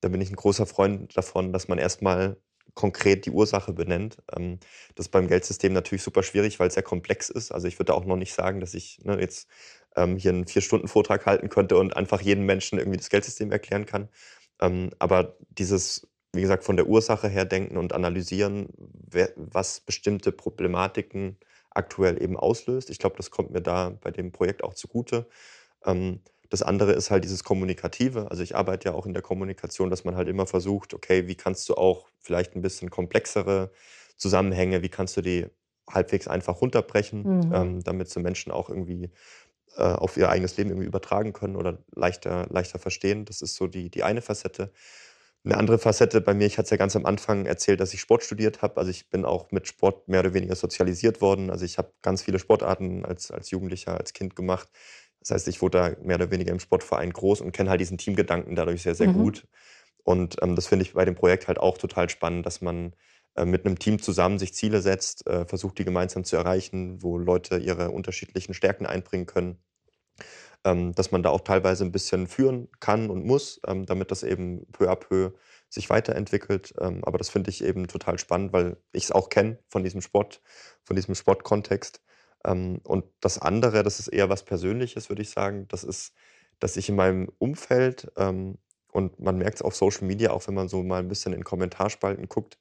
[0.00, 2.38] Da bin ich ein großer Freund davon, dass man erstmal
[2.76, 4.18] konkret die Ursache benennt.
[4.36, 4.60] Ähm,
[4.94, 7.50] das ist beim Geldsystem natürlich super schwierig, weil es sehr komplex ist.
[7.50, 9.48] Also ich würde auch noch nicht sagen, dass ich ne, jetzt
[9.96, 14.08] ähm, hier einen Vier-Stunden-Vortrag halten könnte und einfach jedem Menschen irgendwie das Geldsystem erklären kann.
[14.60, 20.30] Ähm, aber dieses, wie gesagt, von der Ursache her denken und analysieren, wer, was bestimmte
[20.30, 21.38] Problematiken
[21.70, 22.90] aktuell eben auslöst.
[22.90, 25.26] Ich glaube, das kommt mir da bei dem Projekt auch zugute.
[25.84, 28.30] Ähm, das andere ist halt dieses Kommunikative.
[28.30, 31.34] Also ich arbeite ja auch in der Kommunikation, dass man halt immer versucht, okay, wie
[31.34, 33.70] kannst du auch vielleicht ein bisschen komplexere
[34.16, 35.46] Zusammenhänge, wie kannst du die
[35.88, 37.54] halbwegs einfach runterbrechen, mhm.
[37.54, 39.10] ähm, damit sie Menschen auch irgendwie
[39.76, 43.24] äh, auf ihr eigenes Leben irgendwie übertragen können oder leichter, leichter verstehen.
[43.24, 44.72] Das ist so die, die eine Facette.
[45.44, 48.00] Eine andere Facette bei mir, ich hatte es ja ganz am Anfang erzählt, dass ich
[48.00, 48.78] Sport studiert habe.
[48.78, 51.50] Also ich bin auch mit Sport mehr oder weniger sozialisiert worden.
[51.50, 54.68] Also ich habe ganz viele Sportarten als, als Jugendlicher, als Kind gemacht.
[55.26, 57.98] Das heißt, ich wurde da mehr oder weniger im Sportverein groß und kenne halt diesen
[57.98, 59.14] Teamgedanken dadurch sehr, sehr mhm.
[59.14, 59.46] gut.
[60.04, 62.94] Und ähm, das finde ich bei dem Projekt halt auch total spannend, dass man
[63.34, 67.18] äh, mit einem Team zusammen sich Ziele setzt, äh, versucht, die gemeinsam zu erreichen, wo
[67.18, 69.58] Leute ihre unterschiedlichen Stärken einbringen können
[70.66, 74.24] ähm, dass man da auch teilweise ein bisschen führen kann und muss, ähm, damit das
[74.24, 75.30] eben peu à peu
[75.68, 76.74] sich weiterentwickelt.
[76.80, 80.00] Ähm, aber das finde ich eben total spannend, weil ich es auch kenne von diesem
[80.00, 80.42] Sport,
[80.82, 82.02] von diesem Sportkontext.
[82.44, 85.66] Ähm, und das andere, das ist eher was Persönliches, würde ich sagen.
[85.68, 86.14] Das ist,
[86.60, 88.58] dass ich in meinem Umfeld ähm,
[88.92, 91.44] und man merkt es auf Social Media, auch wenn man so mal ein bisschen in
[91.44, 92.58] Kommentarspalten guckt,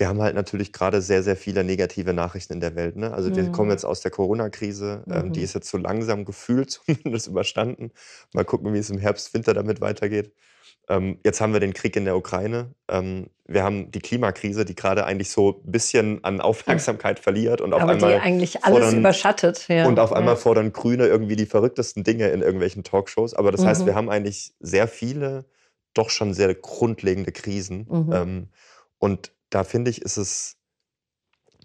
[0.00, 2.96] wir haben halt natürlich gerade sehr, sehr viele negative Nachrichten in der Welt.
[2.96, 3.12] Ne?
[3.12, 3.72] Also wir kommen mhm.
[3.72, 5.44] jetzt aus der Corona-Krise, ähm, die mhm.
[5.44, 7.92] ist jetzt so langsam gefühlt zumindest überstanden.
[8.32, 10.32] Mal gucken, wie es im Herbst, Winter damit weitergeht.
[10.90, 12.74] Ähm, jetzt haben wir den Krieg in der Ukraine.
[12.88, 17.72] Ähm, wir haben die Klimakrise, die gerade eigentlich so ein bisschen an Aufmerksamkeit verliert und
[17.72, 19.68] auf Aber einmal die eigentlich alles fordern, überschattet.
[19.68, 19.86] Ja.
[19.86, 20.40] Und auf einmal ja.
[20.40, 23.34] fordern Grüne irgendwie die verrücktesten Dinge in irgendwelchen Talkshows.
[23.34, 23.66] Aber das mhm.
[23.66, 25.44] heißt, wir haben eigentlich sehr viele,
[25.94, 27.86] doch schon sehr grundlegende Krisen.
[27.88, 28.12] Mhm.
[28.12, 28.48] Ähm,
[28.98, 30.56] und da finde ich, ist es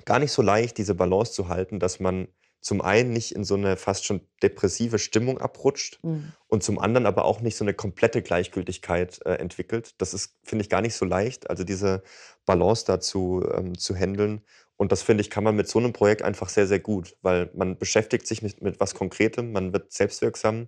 [0.05, 2.27] gar nicht so leicht, diese Balance zu halten, dass man
[2.65, 6.31] zum einen nicht in so eine fast schon depressive Stimmung abrutscht mhm.
[6.47, 9.93] und zum anderen aber auch nicht so eine komplette Gleichgültigkeit äh, entwickelt.
[9.99, 12.01] Das ist, finde ich, gar nicht so leicht, also diese
[12.47, 14.41] Balance dazu ähm, zu handeln.
[14.77, 17.51] Und das, finde ich, kann man mit so einem Projekt einfach sehr, sehr gut, weil
[17.53, 20.67] man beschäftigt sich mit, mit was Konkretem, man wird selbstwirksam,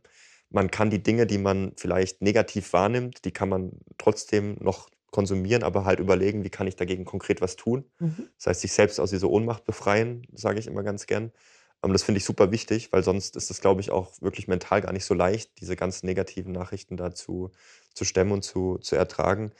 [0.52, 5.64] man kann die Dinge, die man vielleicht negativ wahrnimmt, die kann man trotzdem noch konsumieren,
[5.64, 7.86] aber halt überlegen, wie kann ich dagegen konkret was tun.
[7.98, 8.30] Mhm.
[8.38, 11.32] Das heißt, sich selbst aus dieser Ohnmacht befreien, sage ich immer ganz gern.
[11.84, 14.82] Ähm, das finde ich super wichtig, weil sonst ist es, glaube ich, auch wirklich mental
[14.82, 17.52] gar nicht so leicht, diese ganzen negativen Nachrichten dazu
[17.94, 19.52] zu stemmen und zu, zu ertragen.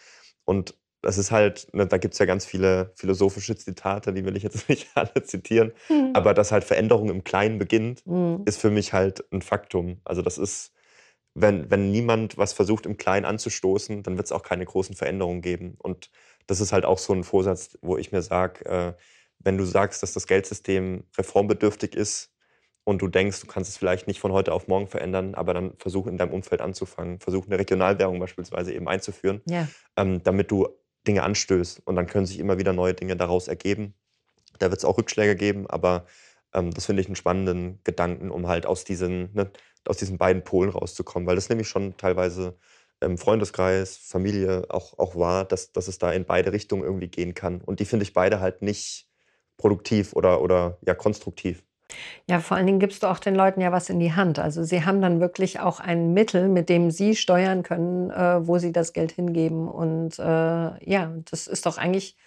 [0.46, 4.36] Und das ist halt, ne, da gibt es ja ganz viele philosophische Zitate, die will
[4.36, 6.12] ich jetzt nicht alle zitieren, mhm.
[6.14, 8.44] aber dass halt Veränderung im Kleinen beginnt, mhm.
[8.46, 10.02] ist für mich halt ein Faktum.
[10.04, 10.74] Also das ist,
[11.34, 15.42] wenn, wenn niemand was versucht, im Kleinen anzustoßen, dann wird es auch keine großen Veränderungen
[15.42, 15.76] geben.
[15.78, 16.10] Und
[16.48, 18.94] das ist halt auch so ein Vorsatz, wo ich mir sage, äh,
[19.40, 22.32] wenn du sagst, dass das Geldsystem reformbedürftig ist
[22.84, 25.74] und du denkst, du kannst es vielleicht nicht von heute auf morgen verändern, aber dann
[25.78, 29.68] versuch in deinem Umfeld anzufangen, versuch eine Regionalwährung beispielsweise eben einzuführen, ja.
[29.98, 30.68] ähm, damit du
[31.06, 31.82] Dinge anstößt.
[31.86, 33.94] Und dann können sich immer wieder neue Dinge daraus ergeben.
[34.60, 36.06] Da wird es auch Rückschläge geben, aber
[36.54, 39.52] ähm, das finde ich einen spannenden Gedanken, um halt aus diesen, ne,
[39.86, 42.58] aus diesen beiden Polen rauszukommen, weil das nämlich schon teilweise
[43.00, 47.34] im Freundeskreis, Familie auch, auch war, dass, dass es da in beide Richtungen irgendwie gehen
[47.34, 47.62] kann.
[47.62, 49.07] Und die finde ich beide halt nicht
[49.58, 51.64] produktiv oder, oder ja konstruktiv.
[52.30, 54.40] Ja, vor allen Dingen gibst du auch den Leuten ja was in die Hand.
[54.40, 58.58] Also sie haben dann wirklich auch ein Mittel, mit dem sie steuern können, äh, wo
[58.58, 59.70] sie das Geld hingeben.
[59.70, 62.18] Und äh, ja, das ist doch eigentlich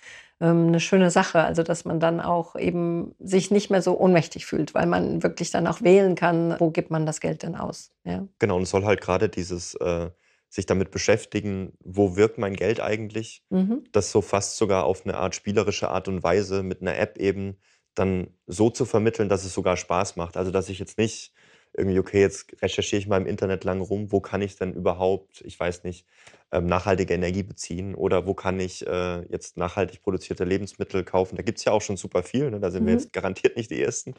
[0.40, 1.40] ähm, eine schöne Sache.
[1.42, 5.50] Also, dass man dann auch eben sich nicht mehr so ohnmächtig fühlt, weil man wirklich
[5.50, 7.92] dann auch wählen kann, wo gibt man das Geld denn aus.
[8.04, 8.26] Ja.
[8.38, 10.10] Genau, und es soll halt gerade dieses äh,
[10.50, 13.84] sich damit beschäftigen, wo wirkt mein Geld eigentlich, mhm.
[13.92, 17.56] das so fast sogar auf eine Art spielerische Art und Weise mit einer App eben
[17.94, 20.36] dann so zu vermitteln, dass es sogar Spaß macht.
[20.36, 21.32] Also, dass ich jetzt nicht
[21.72, 25.40] irgendwie, okay, jetzt recherchiere ich mal im Internet lang rum, wo kann ich denn überhaupt,
[25.42, 26.04] ich weiß nicht,
[26.50, 31.36] ähm, nachhaltige Energie beziehen oder wo kann ich äh, jetzt nachhaltig produzierte Lebensmittel kaufen.
[31.36, 32.58] Da gibt es ja auch schon super viel, ne?
[32.58, 32.86] da sind mhm.
[32.88, 34.14] wir jetzt garantiert nicht die Ersten.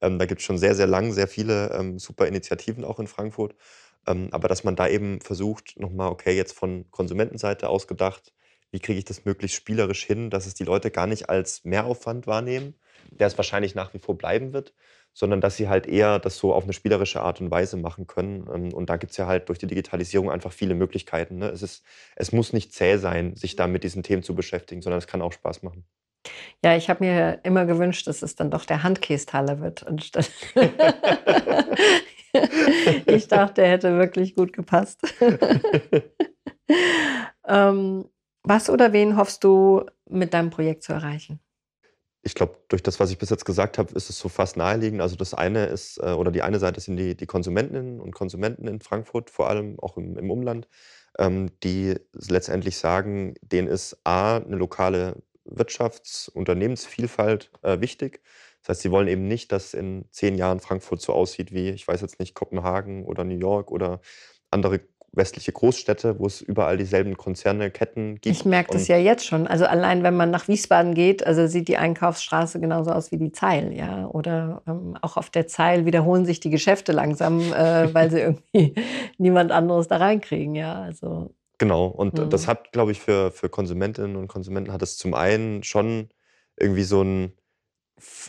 [0.00, 3.06] Ähm, da gibt es schon sehr, sehr lang sehr viele ähm, super Initiativen auch in
[3.06, 3.54] Frankfurt.
[4.06, 8.32] Ähm, aber dass man da eben versucht, nochmal, okay, jetzt von Konsumentenseite aus gedacht,
[8.70, 12.26] wie kriege ich das möglichst spielerisch hin, dass es die Leute gar nicht als Mehraufwand
[12.26, 12.74] wahrnehmen,
[13.10, 14.74] der es wahrscheinlich nach wie vor bleiben wird,
[15.12, 18.46] sondern dass sie halt eher das so auf eine spielerische Art und Weise machen können.
[18.52, 21.38] Ähm, und da gibt es ja halt durch die Digitalisierung einfach viele Möglichkeiten.
[21.38, 21.48] Ne?
[21.48, 21.84] Es, ist,
[22.16, 25.22] es muss nicht zäh sein, sich da mit diesen Themen zu beschäftigen, sondern es kann
[25.22, 25.86] auch Spaß machen.
[26.62, 29.86] Ja, ich habe mir immer gewünscht, dass es dann doch der Handkästaler wird.
[33.06, 35.00] ich dachte, er hätte wirklich gut gepasst.
[37.46, 38.04] ähm,
[38.42, 41.40] was oder wen hoffst du mit deinem Projekt zu erreichen?
[42.26, 45.00] ich glaube, durch das, was ich bis jetzt gesagt habe, ist es so fast naheliegend.
[45.00, 48.66] Also das eine ist, äh, oder die eine Seite sind die, die Konsumentinnen und Konsumenten
[48.66, 50.66] in Frankfurt, vor allem auch im, im Umland,
[51.18, 58.20] ähm, die letztendlich sagen, denen ist A, eine lokale Wirtschafts-, Unternehmensvielfalt äh, wichtig.
[58.66, 61.86] Das heißt, sie wollen eben nicht, dass in zehn Jahren Frankfurt so aussieht wie, ich
[61.86, 64.00] weiß jetzt nicht, Kopenhagen oder New York oder
[64.50, 64.80] andere
[65.12, 68.26] westliche Großstädte, wo es überall dieselben Konzerne, Ketten gibt.
[68.26, 69.46] Ich merke das ja jetzt schon.
[69.46, 73.30] Also allein wenn man nach Wiesbaden geht, also sieht die Einkaufsstraße genauso aus wie die
[73.30, 74.08] Zeil, ja.
[74.08, 78.74] Oder ähm, auch auf der Zeil wiederholen sich die Geschäfte langsam, äh, weil sie irgendwie
[79.16, 80.82] niemand anderes da reinkriegen, ja.
[80.82, 81.86] Also genau.
[81.86, 82.30] Und mhm.
[82.30, 86.08] das hat, glaube ich, für, für Konsumentinnen und Konsumenten hat es zum einen schon
[86.58, 87.32] irgendwie so ein,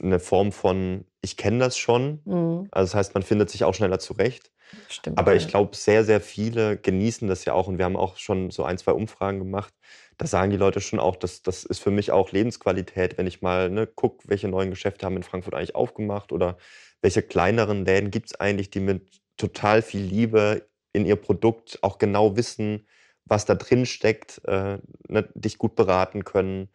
[0.02, 2.22] eine Form von, ich kenne das schon.
[2.26, 2.68] Mhm.
[2.72, 4.52] Also das heißt, man findet sich auch schneller zurecht.
[4.90, 5.18] Stimmt.
[5.18, 7.68] Aber ich glaube, sehr, sehr viele genießen das ja auch.
[7.68, 9.74] Und wir haben auch schon so ein, zwei Umfragen gemacht.
[10.18, 13.42] Da sagen die Leute schon auch, dass das ist für mich auch Lebensqualität, wenn ich
[13.42, 16.58] mal ne, gucke, welche neuen Geschäfte haben in Frankfurt eigentlich aufgemacht oder
[17.02, 22.00] welche kleineren Läden gibt es eigentlich, die mit total viel Liebe in ihr Produkt auch
[22.00, 22.88] genau wissen,
[23.26, 26.70] was da drin steckt, äh, ne, dich gut beraten können.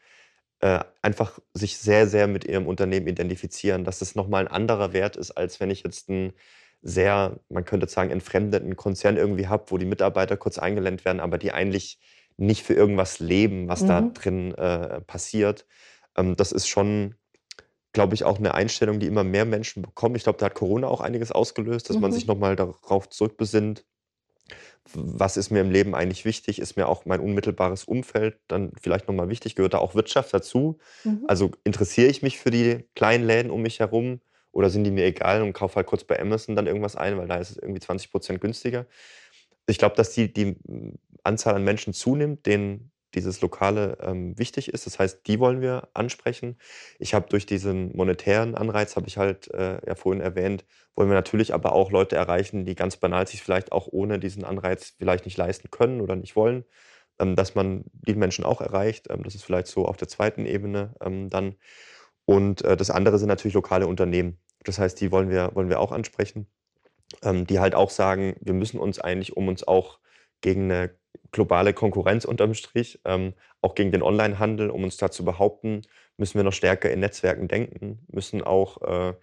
[0.62, 5.16] Äh, einfach sich sehr, sehr mit ihrem Unternehmen identifizieren, dass das nochmal ein anderer Wert
[5.16, 6.34] ist, als wenn ich jetzt ein
[6.82, 11.36] sehr, man könnte sagen, entfremdeten Konzern irgendwie habe, wo die Mitarbeiter kurz eingelenkt werden, aber
[11.36, 11.98] die eigentlich
[12.36, 13.86] nicht für irgendwas leben, was mhm.
[13.88, 15.66] da drin äh, passiert.
[16.16, 17.16] Ähm, das ist schon,
[17.92, 20.14] glaube ich, auch eine Einstellung, die immer mehr Menschen bekommen.
[20.14, 22.02] Ich glaube, da hat Corona auch einiges ausgelöst, dass mhm.
[22.02, 23.84] man sich nochmal darauf zurückbesinnt.
[24.94, 26.58] Was ist mir im Leben eigentlich wichtig?
[26.58, 29.54] Ist mir auch mein unmittelbares Umfeld dann vielleicht nochmal wichtig?
[29.54, 30.78] Gehört da auch Wirtschaft dazu?
[31.04, 31.24] Mhm.
[31.28, 34.20] Also interessiere ich mich für die kleinen Läden um mich herum?
[34.52, 37.26] Oder sind die mir egal und kaufe halt kurz bei Amazon dann irgendwas ein, weil
[37.26, 38.86] da ist es irgendwie 20 Prozent günstiger.
[39.66, 40.56] Ich glaube, dass die, die
[41.24, 44.86] Anzahl an Menschen zunimmt, denen dieses Lokale ähm, wichtig ist.
[44.86, 46.56] Das heißt, die wollen wir ansprechen.
[46.98, 51.14] Ich habe durch diesen monetären Anreiz, habe ich halt äh, ja vorhin erwähnt, wollen wir
[51.14, 55.24] natürlich aber auch Leute erreichen, die ganz banal sich vielleicht auch ohne diesen Anreiz vielleicht
[55.24, 56.64] nicht leisten können oder nicht wollen,
[57.18, 59.08] ähm, dass man die Menschen auch erreicht.
[59.10, 61.56] Ähm, das ist vielleicht so auf der zweiten Ebene ähm, dann.
[62.24, 64.38] Und äh, das andere sind natürlich lokale Unternehmen.
[64.64, 66.46] Das heißt, die wollen wir, wollen wir auch ansprechen,
[67.22, 69.98] ähm, die halt auch sagen, wir müssen uns eigentlich, um uns auch
[70.42, 70.90] gegen eine
[71.32, 75.82] globale Konkurrenz unterm Strich, ähm, auch gegen den Onlinehandel, um uns da zu behaupten,
[76.18, 79.14] müssen wir noch stärker in Netzwerken denken, müssen auch, äh,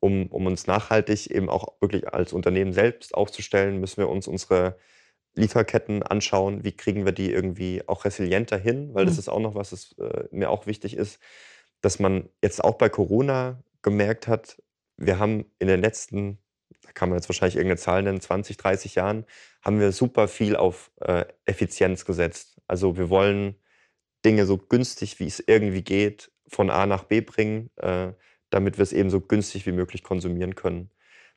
[0.00, 4.76] um, um uns nachhaltig eben auch wirklich als Unternehmen selbst aufzustellen, müssen wir uns unsere
[5.34, 9.20] Lieferketten anschauen, wie kriegen wir die irgendwie auch resilienter hin, weil das mhm.
[9.20, 11.20] ist auch noch was, das äh, mir auch wichtig ist,
[11.80, 14.62] dass man jetzt auch bei Corona gemerkt hat,
[14.96, 16.38] wir haben in den letzten,
[16.82, 19.24] da kann man jetzt wahrscheinlich irgendeine Zahl nennen, 20, 30 Jahren,
[19.62, 22.60] haben wir super viel auf äh, Effizienz gesetzt.
[22.66, 23.56] Also wir wollen
[24.24, 28.12] Dinge so günstig, wie es irgendwie geht, von A nach B bringen, äh,
[28.50, 30.90] damit wir es eben so günstig wie möglich konsumieren können.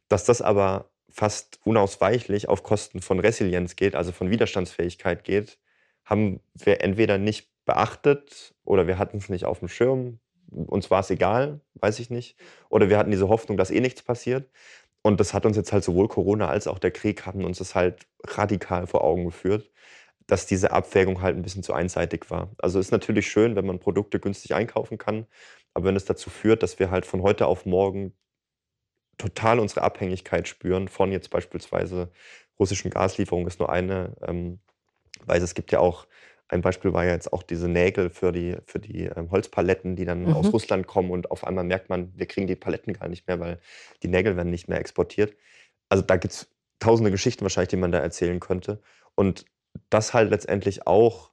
[0.07, 5.57] Dass das aber fast unausweichlich auf Kosten von Resilienz geht, also von Widerstandsfähigkeit geht,
[6.03, 10.19] haben wir entweder nicht beachtet oder wir hatten es nicht auf dem Schirm,
[10.51, 12.37] uns war es egal, weiß ich nicht.
[12.69, 14.49] Oder wir hatten diese Hoffnung, dass eh nichts passiert.
[15.05, 17.75] Und das hat uns jetzt halt sowohl Corona als auch der Krieg haben uns das
[17.75, 19.69] halt radikal vor Augen geführt,
[20.25, 22.49] dass diese Abwägung halt ein bisschen zu einseitig war.
[22.57, 25.27] Also ist natürlich schön, wenn man Produkte günstig einkaufen kann,
[25.75, 28.15] aber wenn es dazu führt, dass wir halt von heute auf morgen
[29.19, 32.11] total unsere Abhängigkeit spüren von jetzt beispielsweise
[32.57, 34.59] russischen Gaslieferungen, ist nur eine ähm,
[35.23, 35.45] Weise.
[35.45, 36.07] Es gibt ja auch
[36.47, 40.05] ein Beispiel war ja jetzt auch diese Nägel für die, für die ähm, Holzpaletten, die
[40.05, 40.51] dann aus Mhm.
[40.51, 43.59] Russland kommen und auf einmal merkt man, wir kriegen die Paletten gar nicht mehr, weil
[44.03, 45.35] die Nägel werden nicht mehr exportiert.
[45.89, 46.47] Also da gibt es
[46.79, 48.81] tausende Geschichten wahrscheinlich, die man da erzählen könnte.
[49.15, 49.45] Und
[49.89, 51.31] das halt letztendlich auch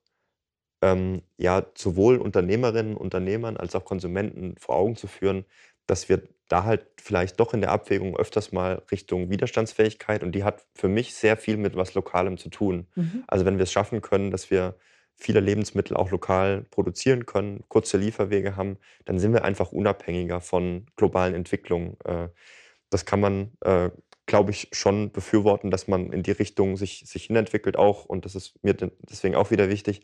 [0.83, 5.45] ähm, ja, sowohl Unternehmerinnen, Unternehmern als auch Konsumenten vor Augen zu führen,
[5.87, 10.45] dass wir da halt vielleicht doch in der Abwägung öfters mal Richtung Widerstandsfähigkeit und die
[10.45, 12.87] hat für mich sehr viel mit was Lokalem zu tun.
[12.95, 13.25] Mhm.
[13.27, 14.77] Also wenn wir es schaffen können, dass wir
[15.23, 20.87] viele Lebensmittel auch lokal produzieren können, kurze Lieferwege haben, dann sind wir einfach unabhängiger von
[20.97, 21.97] globalen Entwicklungen.
[22.05, 22.29] Äh,
[22.91, 23.91] das kann man, äh,
[24.27, 28.05] glaube ich, schon befürworten, dass man in die Richtung sich, sich hinentwickelt auch.
[28.05, 30.03] Und das ist mir de- deswegen auch wieder wichtig.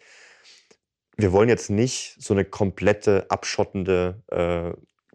[1.16, 4.72] Wir wollen jetzt nicht so eine komplette abschottende äh,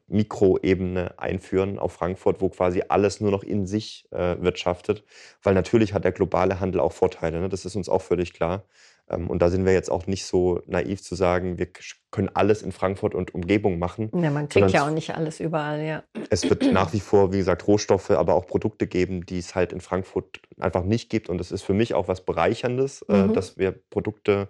[0.08, 5.06] Mikroebene einführen auf Frankfurt, wo quasi alles nur noch in sich äh, wirtschaftet,
[5.42, 7.40] weil natürlich hat der globale Handel auch Vorteile.
[7.40, 7.48] Ne?
[7.50, 8.66] Das ist uns auch völlig klar.
[9.10, 11.68] Ähm, und da sind wir jetzt auch nicht so naiv zu sagen, wir
[12.12, 14.10] können alles in Frankfurt und Umgebung machen.
[14.14, 16.04] Ja, man kriegt ja auch nicht alles überall, ja.
[16.30, 19.74] Es wird nach wie vor, wie gesagt, Rohstoffe, aber auch Produkte geben, die es halt
[19.74, 21.30] in Frankfurt einfach nicht gibt.
[21.30, 23.34] Und das ist für mich auch was Bereicherndes, äh, Mhm.
[23.34, 24.48] dass wir Produkte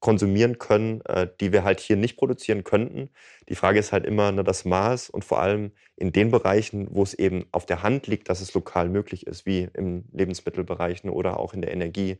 [0.00, 3.08] konsumieren können, äh, die wir halt hier nicht produzieren könnten.
[3.48, 7.02] Die Frage ist halt immer ne, das Maß und vor allem in den Bereichen, wo
[7.02, 11.40] es eben auf der Hand liegt, dass es lokal möglich ist, wie im Lebensmittelbereichen oder
[11.40, 12.18] auch in der Energie.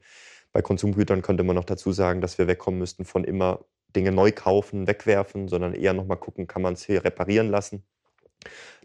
[0.56, 4.32] Bei Konsumgütern könnte man noch dazu sagen, dass wir wegkommen müssten von immer Dinge neu
[4.32, 7.84] kaufen, wegwerfen, sondern eher nochmal gucken, kann man es hier reparieren lassen.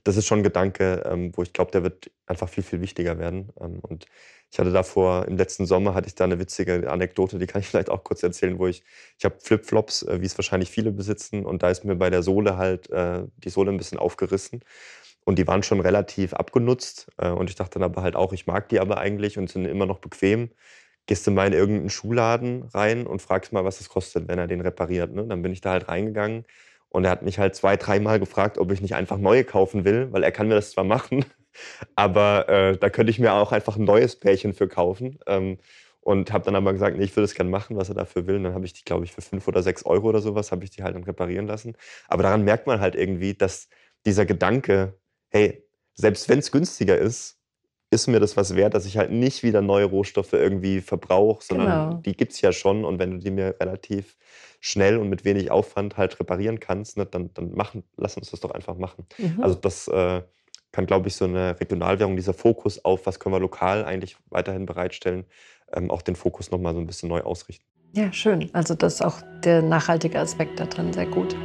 [0.04, 3.20] Das ist schon ein Gedanke, ähm, wo ich glaube, der wird einfach viel, viel wichtiger
[3.20, 3.54] werden.
[3.58, 4.06] Ähm, und
[4.52, 7.68] ich hatte davor, im letzten Sommer, hatte ich da eine witzige Anekdote, die kann ich
[7.70, 8.84] vielleicht auch kurz erzählen, wo ich,
[9.18, 12.22] ich habe Flipflops, äh, wie es wahrscheinlich viele besitzen, und da ist mir bei der
[12.22, 14.60] Sohle halt äh, die Sohle ein bisschen aufgerissen.
[15.24, 17.08] Und die waren schon relativ abgenutzt.
[17.18, 19.64] Äh, und ich dachte dann aber halt auch, ich mag die aber eigentlich und sind
[19.64, 20.50] immer noch bequem.
[21.12, 24.48] Gehst du mal in irgendeinen Schuhladen rein und fragst mal, was das kostet, wenn er
[24.48, 25.14] den repariert.
[25.14, 25.26] Ne?
[25.26, 26.46] Dann bin ich da halt reingegangen
[26.88, 30.08] und er hat mich halt zwei, dreimal gefragt, ob ich nicht einfach neue kaufen will,
[30.14, 31.26] weil er kann mir das zwar machen,
[31.98, 35.20] aber äh, da könnte ich mir auch einfach ein neues Pärchen für kaufen.
[35.28, 35.58] Ähm,
[36.00, 38.38] und habe dann aber gesagt, nee, ich würde es gerne machen, was er dafür will.
[38.38, 40.64] Und dann habe ich die, glaube ich, für fünf oder sechs Euro oder sowas, habe
[40.64, 41.76] ich die halt dann reparieren lassen.
[42.08, 43.68] Aber daran merkt man halt irgendwie, dass
[44.06, 44.98] dieser Gedanke,
[45.28, 47.41] hey, selbst wenn es günstiger ist,
[47.92, 51.68] ist mir das was wert, dass ich halt nicht wieder neue Rohstoffe irgendwie verbrauche, sondern
[51.68, 52.02] Genau.
[52.06, 52.86] die gibt es ja schon.
[52.86, 54.16] Und wenn du die mir relativ
[54.62, 58.40] schnell und mit wenig Aufwand halt reparieren kannst, ne, dann, dann machen, lass uns das
[58.40, 59.06] doch einfach machen.
[59.18, 59.44] Mhm.
[59.44, 60.22] Also das äh,
[60.72, 64.66] kann, glaube ich, so eine Regionalwährung, dieser Fokus auf, was können wir lokal eigentlich weiterhin
[64.66, 65.26] bereitstellen,
[65.74, 67.66] ähm, auch den Fokus nochmal so ein bisschen neu ausrichten.
[67.94, 68.50] ja, schön.
[68.54, 71.36] Also das ist auch der nachhaltige Aspekt da drin, sehr gut.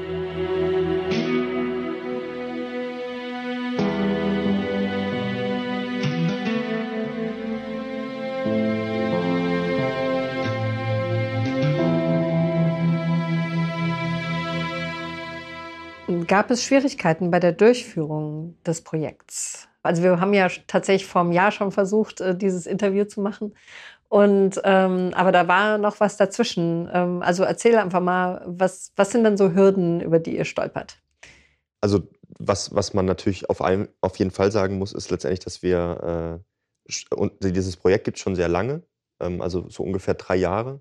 [16.27, 19.69] Gab es Schwierigkeiten bei der Durchführung des Projekts?
[19.83, 23.55] Also wir haben ja tatsächlich vor einem Jahr schon versucht, äh, dieses Interview zu machen.
[24.09, 26.89] Und ähm, aber da war noch was dazwischen.
[26.93, 30.99] Ähm, also erzähl einfach mal, was, was sind denn so Hürden, über die ihr stolpert?
[31.81, 32.09] Also
[32.39, 36.43] was, was man natürlich auf, ein, auf jeden Fall sagen muss, ist letztendlich, dass wir,
[36.91, 38.83] äh, und dieses Projekt gibt es schon sehr lange,
[39.21, 40.81] ähm, also so ungefähr drei Jahre.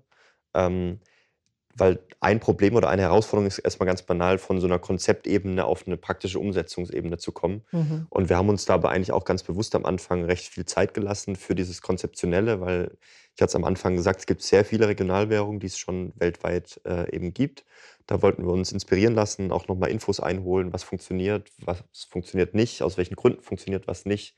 [1.78, 5.86] Weil ein Problem oder eine Herausforderung ist erstmal ganz banal, von so einer Konzeptebene auf
[5.86, 7.64] eine praktische Umsetzungsebene zu kommen.
[7.70, 8.06] Mhm.
[8.08, 10.94] Und wir haben uns da aber eigentlich auch ganz bewusst am Anfang recht viel Zeit
[10.94, 12.96] gelassen für dieses Konzeptionelle, weil
[13.34, 16.80] ich hatte es am Anfang gesagt, es gibt sehr viele Regionalwährungen, die es schon weltweit
[16.86, 17.66] äh, eben gibt.
[18.06, 22.82] Da wollten wir uns inspirieren lassen, auch nochmal Infos einholen, was funktioniert, was funktioniert nicht,
[22.82, 24.36] aus welchen Gründen funktioniert was nicht.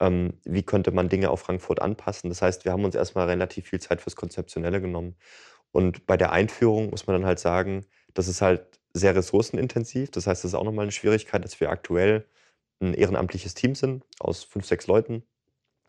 [0.00, 2.30] Ähm, wie könnte man Dinge auf Frankfurt anpassen?
[2.30, 5.16] Das heißt, wir haben uns erstmal relativ viel Zeit fürs Konzeptionelle genommen.
[5.72, 10.10] Und bei der Einführung muss man dann halt sagen, das ist halt sehr ressourcenintensiv.
[10.10, 12.24] Das heißt, das ist auch nochmal eine Schwierigkeit, dass wir aktuell
[12.80, 15.22] ein ehrenamtliches Team sind aus fünf, sechs Leuten,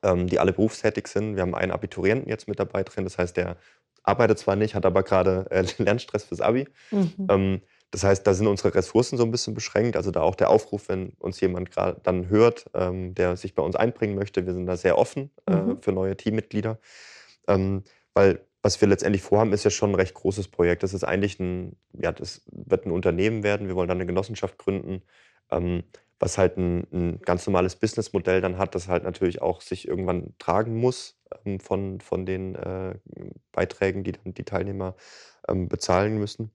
[0.03, 1.35] ähm, die alle berufstätig sind.
[1.35, 3.03] Wir haben einen Abiturienten jetzt mit dabei drin.
[3.05, 3.57] Das heißt, der
[4.03, 6.67] arbeitet zwar nicht, hat aber gerade äh, Lernstress fürs Abi.
[6.91, 7.27] Mhm.
[7.29, 7.61] Ähm,
[7.91, 9.95] das heißt, da sind unsere Ressourcen so ein bisschen beschränkt.
[9.95, 13.63] Also da auch der Aufruf, wenn uns jemand gerade dann hört, ähm, der sich bei
[13.63, 14.45] uns einbringen möchte.
[14.45, 15.81] Wir sind da sehr offen äh, Mhm.
[15.81, 16.79] für neue Teammitglieder.
[18.13, 20.83] Weil was wir letztendlich vorhaben, ist ja schon ein recht großes Projekt.
[20.83, 23.67] Das ist eigentlich ein, ja, das wird ein Unternehmen werden.
[23.67, 25.01] Wir wollen dann eine Genossenschaft gründen,
[25.49, 25.83] ähm,
[26.19, 30.33] was halt ein, ein ganz normales Businessmodell dann hat, das halt natürlich auch sich irgendwann
[30.39, 32.95] tragen muss ähm, von, von den äh,
[33.53, 34.95] Beiträgen, die dann die Teilnehmer
[35.47, 36.51] ähm, bezahlen müssen.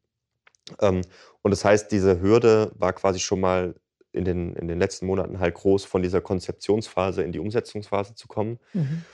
[0.81, 1.01] Ähm,
[1.43, 3.75] und das heißt, diese Hürde war quasi schon mal
[4.13, 8.29] in den, in den letzten Monaten halt groß, von dieser Konzeptionsphase in die Umsetzungsphase zu
[8.29, 8.61] kommen.
[8.73, 9.05] Mhm.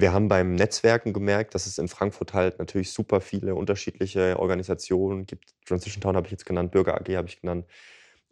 [0.00, 5.26] Wir haben beim Netzwerken gemerkt, dass es in Frankfurt halt natürlich super viele unterschiedliche Organisationen
[5.26, 5.54] gibt.
[5.66, 7.66] Transition Town habe ich jetzt genannt, Bürger AG habe ich genannt.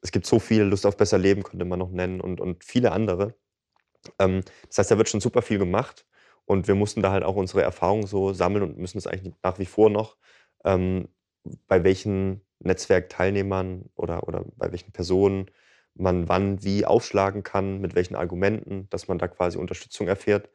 [0.01, 2.93] Es gibt so viel, Lust auf besser Leben könnte man noch nennen und, und viele
[2.93, 3.35] andere.
[4.19, 6.07] Ähm, das heißt, da wird schon super viel gemacht
[6.47, 9.59] und wir mussten da halt auch unsere Erfahrungen so sammeln und müssen es eigentlich nach
[9.59, 10.17] wie vor noch,
[10.65, 11.09] ähm,
[11.67, 15.51] bei welchen Netzwerkteilnehmern oder, oder bei welchen Personen
[15.95, 20.49] man wann wie aufschlagen kann, mit welchen Argumenten, dass man da quasi Unterstützung erfährt.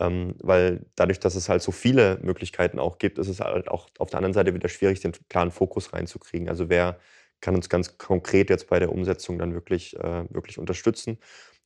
[0.00, 3.88] Ähm, weil dadurch, dass es halt so viele Möglichkeiten auch gibt, ist es halt auch
[3.98, 6.48] auf der anderen Seite wieder schwierig, den klaren Fokus reinzukriegen.
[6.48, 6.98] Also wer
[7.40, 11.18] kann uns ganz konkret jetzt bei der Umsetzung dann wirklich, äh, wirklich unterstützen?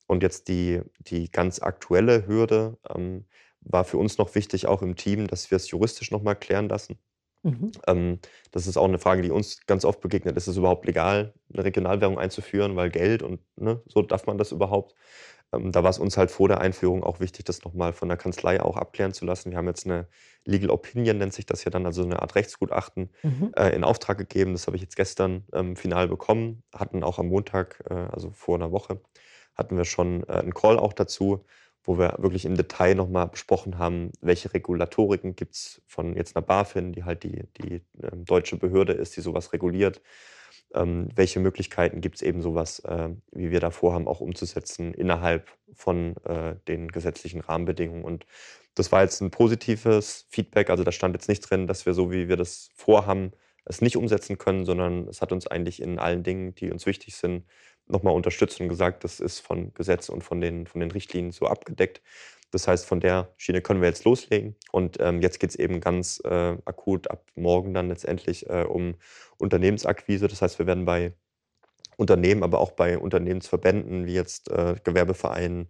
[0.07, 3.27] Und jetzt die, die ganz aktuelle Hürde ähm,
[3.61, 6.99] war für uns noch wichtig, auch im Team, dass wir es juristisch nochmal klären lassen.
[7.43, 7.73] Mhm.
[7.87, 8.19] Ähm,
[8.51, 10.37] das ist auch eine Frage, die uns ganz oft begegnet.
[10.37, 14.53] Ist es überhaupt legal, eine Regionalwährung einzuführen, weil Geld und ne, so darf man das
[14.53, 14.95] überhaupt?
[15.53, 18.17] Ähm, da war es uns halt vor der Einführung auch wichtig, das nochmal von der
[18.17, 19.51] Kanzlei auch abklären zu lassen.
[19.51, 20.07] Wir haben jetzt eine
[20.45, 23.53] Legal Opinion, nennt sich das ja dann, also eine Art Rechtsgutachten mhm.
[23.57, 24.53] äh, in Auftrag gegeben.
[24.53, 28.57] Das habe ich jetzt gestern ähm, final bekommen, hatten auch am Montag, äh, also vor
[28.57, 29.01] einer Woche,
[29.55, 31.45] hatten wir schon äh, einen Call auch dazu
[31.87, 36.45] wo wir wirklich im Detail nochmal besprochen haben, welche Regulatoriken gibt es von jetzt einer
[36.45, 40.03] BaFin, die halt die, die ähm, deutsche Behörde ist, die sowas reguliert.
[40.77, 45.51] Ähm, welche Möglichkeiten gibt es eben sowas, äh, wie wir da vorhaben, auch umzusetzen innerhalb
[45.73, 48.05] von äh, den gesetzlichen Rahmenbedingungen.
[48.05, 48.27] Und
[48.75, 50.71] das war jetzt ein positives Feedback.
[50.71, 53.33] Also da stand jetzt nicht drin, dass wir so, wie wir das vorhaben,
[53.65, 57.17] es nicht umsetzen können, sondern es hat uns eigentlich in allen Dingen, die uns wichtig
[57.17, 57.45] sind,
[57.89, 61.47] nochmal unterstützt und gesagt, das ist von Gesetz und von den, von den Richtlinien so
[61.47, 62.03] abgedeckt.
[62.57, 64.57] Das heißt, von der Schiene können wir jetzt loslegen.
[64.73, 68.95] Und ähm, jetzt geht es eben ganz äh, akut ab morgen dann letztendlich äh, um
[69.37, 70.27] Unternehmensakquise.
[70.27, 71.13] Das heißt, wir werden bei
[71.99, 75.69] Unternehmen, aber auch bei Unternehmensverbänden wie jetzt äh, Gewerbevereinen,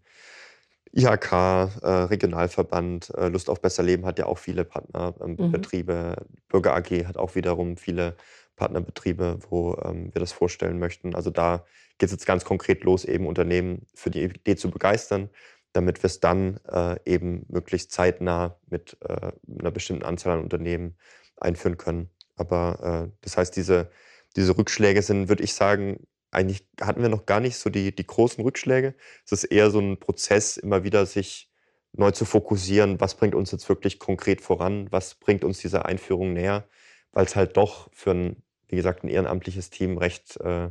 [0.92, 5.92] IHK, äh, Regionalverband, äh, Lust auf besser Leben hat ja auch viele Partnerbetriebe.
[5.92, 6.38] Ähm, mhm.
[6.48, 8.14] Bürger AG hat auch wiederum viele
[8.54, 11.16] Partnerbetriebe, wo ähm, wir das vorstellen möchten.
[11.16, 11.64] Also da
[11.98, 15.30] geht es jetzt ganz konkret los, eben Unternehmen für die Idee zu begeistern,
[15.76, 20.96] damit wir es dann äh, eben möglichst zeitnah mit äh, einer bestimmten Anzahl an Unternehmen
[21.36, 22.10] einführen können.
[22.36, 23.90] Aber äh, das heißt, diese,
[24.36, 28.06] diese Rückschläge sind, würde ich sagen, eigentlich hatten wir noch gar nicht so die, die
[28.06, 28.94] großen Rückschläge.
[29.24, 31.50] Es ist eher so ein Prozess, immer wieder sich
[31.92, 36.34] neu zu fokussieren, was bringt uns jetzt wirklich konkret voran, was bringt uns diese Einführung
[36.34, 36.68] näher,
[37.12, 40.70] weil es halt doch für ein wie gesagt, ein ehrenamtliches Team recht, äh,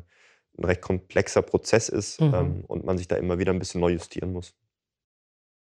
[0.58, 2.34] ein recht komplexer Prozess ist mhm.
[2.34, 4.54] ähm, und man sich da immer wieder ein bisschen neu justieren muss.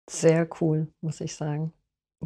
[0.10, 1.74] Sehr cool, muss ich sagen.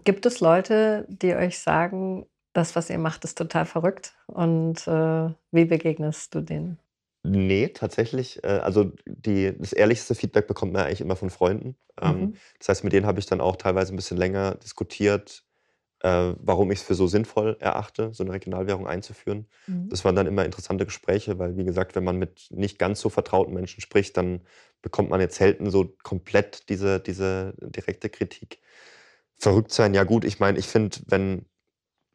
[0.04, 4.16] Gibt es Leute, die euch sagen, das, was ihr macht, ist total verrückt?
[4.28, 6.80] Und äh, wie begegnest du denen?
[7.24, 8.44] Nee, tatsächlich.
[8.44, 11.76] Äh, also die, das ehrlichste Feedback bekommt man eigentlich immer von Freunden.
[12.02, 12.34] Ähm, mhm.
[12.60, 15.44] Das heißt, mit denen habe ich dann auch teilweise ein bisschen länger diskutiert,
[16.00, 19.48] äh, warum ich es für so sinnvoll erachte, so eine Regionalwährung einzuführen.
[19.68, 19.90] Mhm.
[19.90, 23.10] Das waren dann immer interessante Gespräche, weil, wie gesagt, wenn man mit nicht ganz so
[23.10, 24.42] vertrauten Menschen spricht, dann
[24.82, 28.60] bekommt man jetzt selten so komplett diese, diese direkte Kritik.
[29.38, 31.46] Verrückt sein, ja gut, ich meine, ich finde, wenn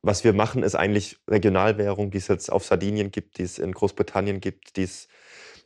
[0.03, 3.73] was wir machen, ist eigentlich Regionalwährung, die es jetzt auf Sardinien gibt, die es in
[3.73, 5.09] Großbritannien gibt, die es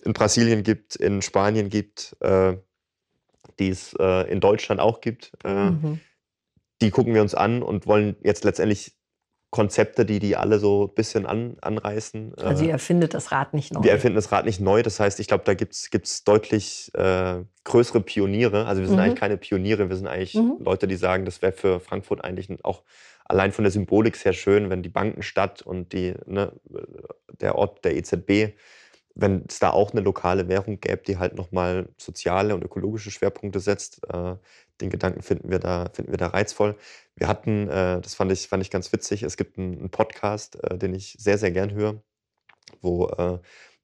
[0.03, 2.57] in Brasilien gibt, in Spanien gibt, äh,
[3.59, 5.33] die es äh, in Deutschland auch gibt.
[5.45, 6.01] Äh, mhm
[6.81, 8.97] die gucken wir uns an und wollen jetzt letztendlich
[9.51, 12.35] Konzepte, die die alle so ein bisschen an, anreißen.
[12.37, 13.83] Also ihr erfindet das Rad nicht neu.
[13.83, 14.83] Wir erfinden das Rad nicht neu.
[14.83, 18.67] Das heißt, ich glaube, da gibt es deutlich äh, größere Pioniere.
[18.67, 19.03] Also wir sind mhm.
[19.03, 20.59] eigentlich keine Pioniere, wir sind eigentlich mhm.
[20.61, 22.83] Leute, die sagen, das wäre für Frankfurt eigentlich auch
[23.25, 26.53] allein von der Symbolik sehr schön, wenn die Bankenstadt und die, ne,
[27.41, 28.55] der Ort der EZB
[29.15, 33.61] wenn es da auch eine lokale Währung gäbe, die halt nochmal soziale und ökologische Schwerpunkte
[33.61, 34.37] setzt, äh,
[34.81, 36.77] den Gedanken finden wir da, finden wir da reizvoll.
[37.17, 40.63] Wir hatten, äh, das fand ich, fand ich ganz witzig, es gibt einen, einen Podcast,
[40.65, 42.03] äh, den ich sehr, sehr gern höre,
[42.81, 43.39] wo äh,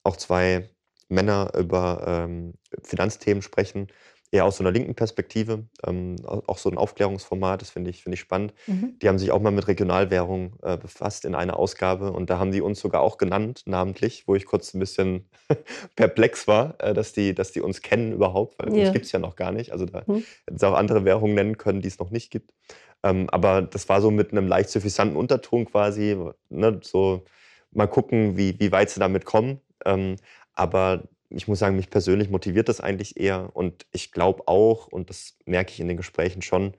[0.04, 0.68] auch zwei
[1.08, 3.88] Männer über ähm, Finanzthemen sprechen
[4.32, 8.14] eher aus so einer linken Perspektive, ähm, auch so ein Aufklärungsformat, das finde ich, find
[8.14, 8.52] ich spannend.
[8.66, 8.98] Mhm.
[9.00, 12.52] Die haben sich auch mal mit Regionalwährung äh, befasst in einer Ausgabe und da haben
[12.52, 15.28] die uns sogar auch genannt, namentlich, wo ich kurz ein bisschen
[15.96, 18.84] perplex war, äh, dass, die, dass die uns kennen überhaupt, weil ja.
[18.84, 19.72] uns gibt es ja noch gar nicht.
[19.72, 20.24] Also da mhm.
[20.46, 22.52] hätten sie auch andere Währungen nennen können, die es noch nicht gibt.
[23.02, 26.16] Ähm, aber das war so mit einem leicht suffisanten Unterton quasi,
[26.48, 27.24] ne, so
[27.70, 29.60] mal gucken, wie, wie weit sie damit kommen.
[29.84, 30.16] Ähm,
[30.54, 33.50] aber ich muss sagen, mich persönlich motiviert das eigentlich eher.
[33.54, 36.74] Und ich glaube auch, und das merke ich in den Gesprächen schon,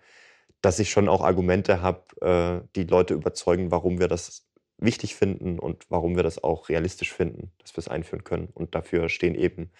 [0.61, 5.59] dass ich schon auch Argumente habe, äh, die Leute überzeugen, warum wir das wichtig finden
[5.59, 8.49] und warum wir das auch realistisch finden, dass wir es einführen können.
[8.53, 9.71] Und dafür stehen eben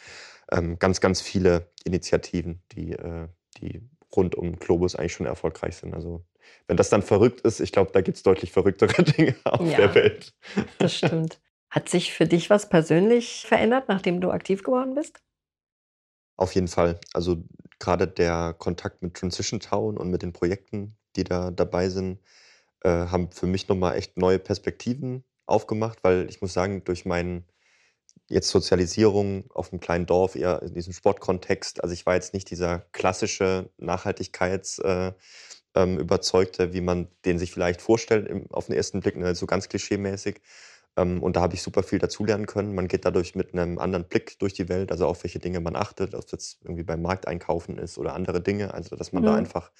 [0.52, 3.82] ähm, ganz, ganz viele Initiativen, die, äh, die
[4.16, 5.94] rund um Globus eigentlich schon erfolgreich sind.
[5.94, 6.26] Also
[6.68, 9.78] wenn das dann verrückt ist, ich glaube, da gibt es deutlich verrücktere Dinge auf ja,
[9.78, 10.34] der Welt.
[10.80, 11.40] Das stimmt.
[11.70, 15.22] Hat sich für dich was persönlich verändert, nachdem du aktiv geworden bist?
[16.38, 17.00] Auf jeden Fall.
[17.14, 17.44] Also
[17.80, 22.20] gerade der Kontakt mit Transition Town und mit den Projekten, die da dabei sind,
[22.84, 27.46] äh, haben für mich nochmal echt neue Perspektiven aufgemacht, weil ich muss sagen, durch meinen
[28.30, 31.82] jetzt Sozialisierung auf einem kleinen Dorf, eher in diesem Sportkontext.
[31.84, 37.82] Also ich war jetzt nicht dieser klassische Nachhaltigkeitsüberzeugte, äh, ähm, wie man den sich vielleicht
[37.82, 40.42] vorstellt auf den ersten Blick, ne, so ganz klischeemäßig.
[40.98, 42.76] Ähm, und da habe ich super viel dazulernen können.
[42.76, 45.76] Man geht dadurch mit einem anderen Blick durch die Welt, also auf welche Dinge man
[45.76, 48.74] achtet, ob es jetzt irgendwie beim Markteinkaufen ist oder andere Dinge.
[48.74, 49.28] Also dass man mhm.
[49.28, 49.72] da einfach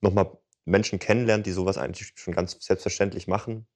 [0.00, 0.30] nochmal
[0.64, 3.66] Menschen kennenlernt, die sowas eigentlich schon ganz selbstverständlich machen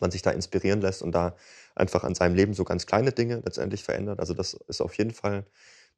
[0.00, 1.36] man sich da inspirieren lässt und da
[1.74, 4.20] einfach an seinem Leben so ganz kleine Dinge letztendlich verändert.
[4.20, 5.46] Also das ist auf jeden Fall,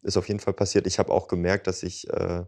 [0.03, 0.87] ist auf jeden Fall passiert.
[0.87, 2.45] Ich habe auch gemerkt, dass ich äh,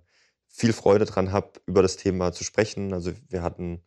[0.49, 2.93] viel Freude daran habe, über das Thema zu sprechen.
[2.93, 3.82] Also wir hatten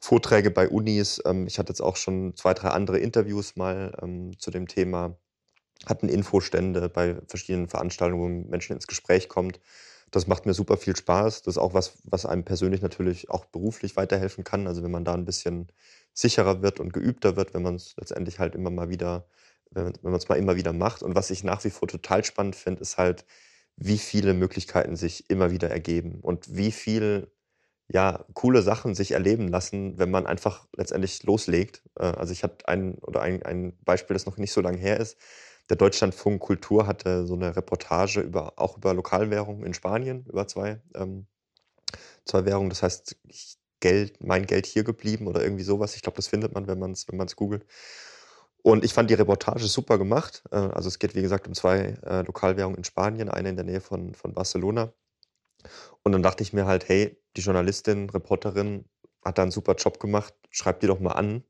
[0.00, 1.20] Vorträge bei Unis.
[1.24, 5.16] Ähm, ich hatte jetzt auch schon zwei, drei andere Interviews mal ähm, zu dem Thema,
[5.86, 9.60] hatten Infostände bei verschiedenen Veranstaltungen, wo Menschen ins Gespräch kommt.
[10.10, 11.42] Das macht mir super viel Spaß.
[11.42, 14.66] Das ist auch was, was einem persönlich natürlich auch beruflich weiterhelfen kann.
[14.66, 15.68] Also wenn man da ein bisschen
[16.12, 19.26] sicherer wird und geübter wird, wenn man es letztendlich halt immer mal wieder,
[19.70, 21.02] wenn man es mal immer wieder macht.
[21.02, 23.24] Und was ich nach wie vor total spannend finde, ist halt,
[23.76, 27.32] wie viele Möglichkeiten sich immer wieder ergeben und wie viel
[27.94, 31.80] ja, coole Sachen sich erleben lassen, wenn man einfach letztendlich loslegt.
[31.96, 34.98] Äh, also ich hatte ein oder ein, ein Beispiel, das noch nicht so lange her
[34.98, 35.16] ist.
[35.70, 40.80] Der Deutschlandfunk Kultur hatte so eine Reportage über, auch über Lokalwährungen in Spanien, über zwei,
[40.96, 41.28] ähm,
[42.24, 42.68] zwei Währungen.
[42.68, 45.94] Das heißt, ich Geld, mein Geld hier geblieben oder irgendwie sowas.
[45.94, 47.64] Ich glaube, das findet man, wenn man es wenn googelt.
[48.62, 50.42] Und ich fand die Reportage super gemacht.
[50.50, 53.64] Äh, also es geht, wie gesagt, um zwei äh, Lokalwährungen in Spanien, eine in der
[53.64, 54.92] Nähe von, von Barcelona.
[56.02, 58.84] Und dann dachte ich mir halt, hey, die Journalistin, Reporterin
[59.24, 61.44] hat da einen super Job gemacht, schreib die doch mal an.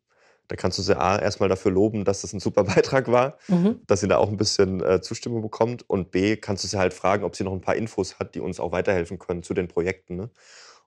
[0.49, 3.81] Da kannst du sie A, erstmal dafür loben, dass das ein super Beitrag war, mhm.
[3.87, 5.89] dass sie da auch ein bisschen äh, Zustimmung bekommt.
[5.89, 8.41] Und B, kannst du sie halt fragen, ob sie noch ein paar Infos hat, die
[8.41, 10.17] uns auch weiterhelfen können zu den Projekten.
[10.17, 10.31] Ne?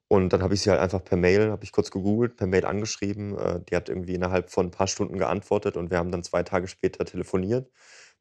[0.07, 2.65] Und dann habe ich sie halt einfach per Mail, habe ich kurz gegoogelt, per Mail
[2.65, 3.37] angeschrieben.
[3.37, 6.43] Äh, die hat irgendwie innerhalb von ein paar Stunden geantwortet und wir haben dann zwei
[6.43, 7.69] Tage später telefoniert,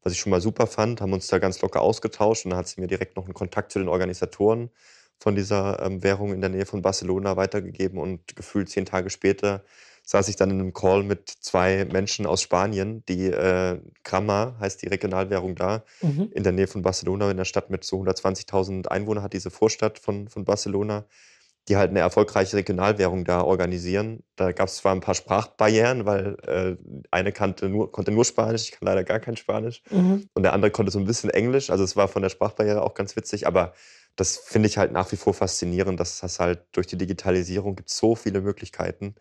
[0.03, 2.67] was ich schon mal super fand, haben uns da ganz locker ausgetauscht und dann hat
[2.67, 4.69] sie mir direkt noch einen Kontakt zu den Organisatoren
[5.19, 9.63] von dieser ähm, Währung in der Nähe von Barcelona weitergegeben und gefühlt zehn Tage später
[10.03, 14.81] saß ich dann in einem Call mit zwei Menschen aus Spanien, die äh, Krama heißt
[14.81, 16.29] die Regionalwährung da, mhm.
[16.33, 19.99] in der Nähe von Barcelona, in der Stadt mit so 120.000 Einwohnern hat diese Vorstadt
[19.99, 21.05] von, von Barcelona
[21.67, 24.23] die halt eine erfolgreiche Regionalwährung da organisieren.
[24.37, 26.77] Da gab es zwar ein paar Sprachbarrieren, weil äh,
[27.11, 29.81] eine kannte nur, konnte nur Spanisch, ich kann leider gar kein Spanisch.
[29.91, 30.29] Mhm.
[30.33, 31.69] Und der andere konnte so ein bisschen Englisch.
[31.69, 33.73] Also es war von der Sprachbarriere auch ganz witzig, aber
[34.17, 37.89] das finde ich halt nach wie vor faszinierend, dass das halt durch die Digitalisierung gibt
[37.89, 39.15] so viele Möglichkeiten,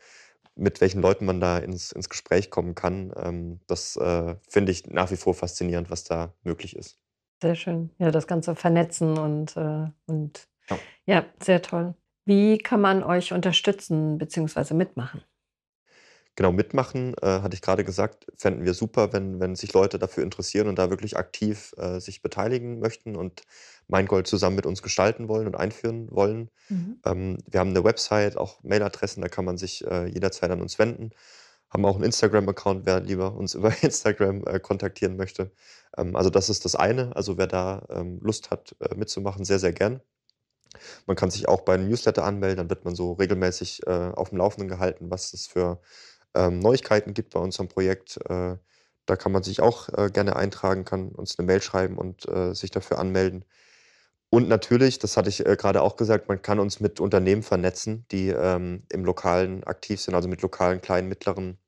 [0.57, 3.12] mit welchen Leuten man da ins, ins Gespräch kommen kann.
[3.16, 6.99] Ähm, das äh, finde ich nach wie vor faszinierend, was da möglich ist.
[7.42, 7.90] Sehr schön.
[7.99, 10.78] Ja, das Ganze vernetzen und, äh, und ja.
[11.05, 11.94] ja, sehr toll.
[12.24, 14.74] Wie kann man euch unterstützen bzw.
[14.74, 15.22] mitmachen?
[16.37, 20.22] Genau, mitmachen, äh, hatte ich gerade gesagt, fänden wir super, wenn, wenn sich Leute dafür
[20.22, 23.43] interessieren und da wirklich aktiv äh, sich beteiligen möchten und
[23.89, 26.51] Mindgold zusammen mit uns gestalten wollen und einführen wollen.
[26.68, 27.01] Mhm.
[27.07, 30.78] Ähm, wir haben eine Website, auch Mailadressen, da kann man sich äh, jederzeit an uns
[30.78, 31.11] wenden.
[31.70, 35.53] Haben auch einen Instagram-Account, wer lieber uns über Instagram äh, kontaktieren möchte.
[35.97, 37.16] Ähm, also das ist das eine.
[37.16, 40.03] Also wer da ähm, Lust hat, äh, mitzumachen, sehr, sehr gern.
[41.07, 44.28] Man kann sich auch bei einem Newsletter anmelden, dann wird man so regelmäßig äh, auf
[44.30, 45.80] dem Laufenden gehalten, was es für
[46.37, 48.18] ähm, Neuigkeiten gibt bei unserem Projekt.
[48.28, 48.57] Äh,
[49.07, 52.55] da kann man sich auch äh, gerne eintragen, kann uns eine Mail schreiben und äh,
[52.55, 53.45] sich dafür anmelden.
[54.30, 58.05] Und natürlich, das hatte ich äh, gerade auch gesagt, man kann uns mit Unternehmen vernetzen,
[58.11, 61.59] die ähm, im Lokalen aktiv sind, also mit lokalen, kleinen, mittleren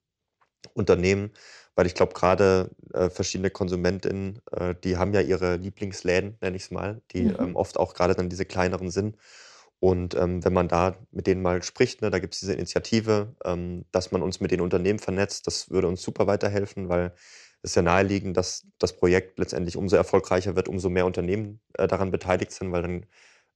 [0.74, 1.30] Unternehmen
[1.78, 6.64] weil ich glaube, gerade äh, verschiedene KonsumentInnen, äh, die haben ja ihre Lieblingsläden, nenne ich
[6.64, 7.36] es mal, die mhm.
[7.38, 9.16] ähm, oft auch gerade dann diese kleineren sind.
[9.80, 13.34] Und ähm, wenn man da mit denen mal spricht, ne, da gibt es diese Initiative,
[13.44, 17.12] ähm, dass man uns mit den Unternehmen vernetzt, das würde uns super weiterhelfen, weil
[17.62, 22.10] es ja naheliegend, dass das Projekt letztendlich umso erfolgreicher wird, umso mehr Unternehmen äh, daran
[22.10, 23.06] beteiligt sind, weil dann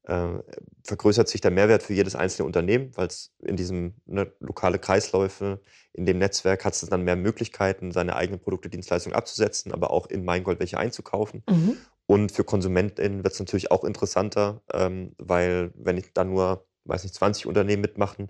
[0.04, 0.42] äh,
[0.84, 5.60] vergrößert sich der Mehrwert für jedes einzelne Unternehmen, weil es in diesem ne, lokale Kreisläufe,
[5.92, 10.06] in dem Netzwerk hat es dann mehr Möglichkeiten, seine eigenen Produkte, Dienstleistungen abzusetzen, aber auch
[10.06, 11.42] in Meingold welche einzukaufen.
[11.48, 11.76] Mhm.
[12.12, 17.04] Und für KonsumentInnen wird es natürlich auch interessanter, ähm, weil wenn ich da nur, weiß
[17.04, 18.28] nicht, 20 Unternehmen mitmachen,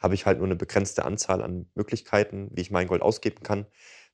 [0.00, 3.66] habe ich halt nur eine begrenzte Anzahl an Möglichkeiten, wie ich Meingold ausgeben kann.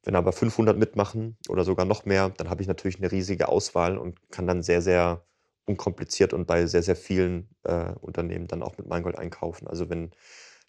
[0.04, 3.98] Wenn aber 500 mitmachen oder sogar noch mehr, dann habe ich natürlich eine riesige Auswahl
[3.98, 5.22] und kann dann sehr, sehr
[5.66, 9.68] unkompliziert und bei sehr, sehr vielen äh, Unternehmen dann auch mit Mangold einkaufen.
[9.68, 10.12] Also wenn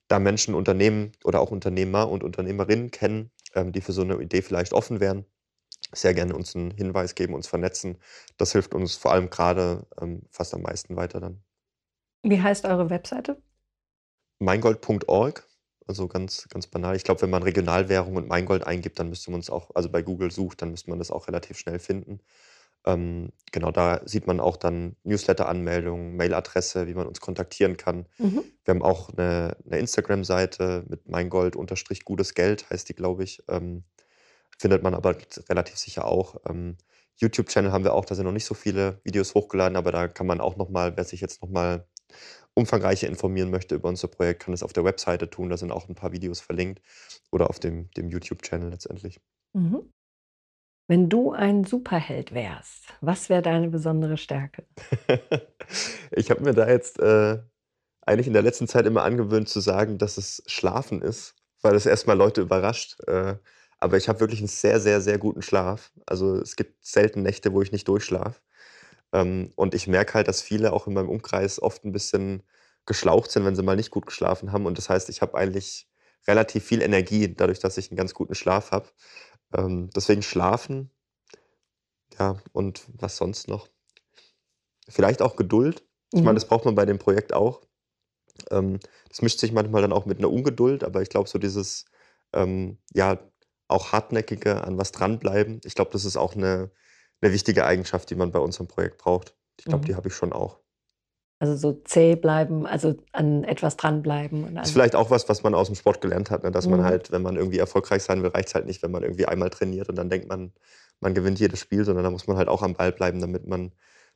[0.10, 4.41] da Menschen Unternehmen oder auch Unternehmer und Unternehmerinnen kennen, ähm, die für so eine Idee
[4.41, 5.26] vielleicht offen wären,
[5.93, 7.97] sehr gerne uns einen Hinweis geben, uns vernetzen.
[8.38, 11.43] Das hilft uns vor allem gerade ähm, fast am meisten weiter dann.
[12.23, 13.41] Wie heißt eure Webseite?
[14.39, 15.47] Meingold.org,
[15.88, 16.95] also ganz, ganz banal.
[16.95, 20.01] Ich glaube, wenn man Regionalwährung und Meingold eingibt, dann müsste man es auch, also bei
[20.01, 22.21] Google sucht, dann müsste man das auch relativ schnell finden.
[22.86, 28.07] Ähm, genau, da sieht man auch dann Newsletter-Anmeldungen, Mailadresse, wie man uns kontaktieren kann.
[28.17, 28.43] Mhm.
[28.65, 33.43] Wir haben auch eine, eine Instagram-Seite mit Meingold-gutes Geld, heißt die, glaube ich.
[33.47, 33.84] Ähm,
[34.62, 35.16] findet man aber
[35.49, 36.36] relativ sicher auch.
[36.47, 36.78] Ähm,
[37.18, 40.28] YouTube-Channel haben wir auch, da sind noch nicht so viele Videos hochgeladen, aber da kann
[40.28, 41.88] man auch nochmal, wer sich jetzt nochmal
[42.53, 45.49] umfangreicher informieren möchte über unser Projekt, kann es auf der Webseite tun.
[45.49, 46.82] Da sind auch ein paar Videos verlinkt
[47.32, 49.20] oder auf dem, dem YouTube-Channel letztendlich.
[49.53, 49.91] Mhm.
[50.88, 54.66] Wenn du ein Superheld wärst, was wäre deine besondere Stärke?
[56.12, 57.39] ich habe mir da jetzt äh,
[58.01, 61.86] eigentlich in der letzten Zeit immer angewöhnt zu sagen, dass es Schlafen ist, weil es
[61.86, 62.99] erstmal Leute überrascht.
[63.07, 63.38] Äh,
[63.82, 65.91] aber ich habe wirklich einen sehr, sehr, sehr guten Schlaf.
[66.05, 68.39] Also es gibt selten Nächte, wo ich nicht durchschlafe.
[69.11, 72.43] Ähm, und ich merke halt, dass viele auch in meinem Umkreis oft ein bisschen
[72.86, 74.67] geschlaucht sind, wenn sie mal nicht gut geschlafen haben.
[74.67, 75.89] Und das heißt, ich habe eigentlich
[76.27, 78.88] relativ viel Energie, dadurch, dass ich einen ganz guten Schlaf habe.
[79.57, 80.91] Ähm, deswegen schlafen.
[82.19, 83.67] Ja, und was sonst noch?
[84.88, 85.84] Vielleicht auch Geduld.
[86.13, 86.36] Ich meine, mhm.
[86.36, 87.61] das braucht man bei dem Projekt auch.
[88.51, 88.79] Ähm,
[89.09, 91.86] das mischt sich manchmal dann auch mit einer Ungeduld, aber ich glaube, so dieses,
[92.34, 93.19] ähm, ja,
[93.72, 96.72] auch hartnäckige an was dranbleiben, ich glaube, das ist auch eine,
[97.22, 99.36] eine wichtige Eigenschaft, die man bei unserem Projekt braucht.
[99.59, 99.88] Ich glaube, mhm.
[99.88, 100.59] die habe ich schon auch.
[101.39, 104.53] Also so zäh bleiben, also an etwas dranbleiben.
[104.53, 106.51] Das ist vielleicht auch was, was man aus dem Sport gelernt hat, ne?
[106.51, 106.74] dass mhm.
[106.74, 109.26] man halt, wenn man irgendwie erfolgreich sein will, reicht es halt nicht, wenn man irgendwie
[109.26, 110.53] einmal trainiert und dann denkt man,
[110.99, 113.72] man gewinnt jedes Spiel, sondern da muss man halt auch am Ball bleiben, damit man,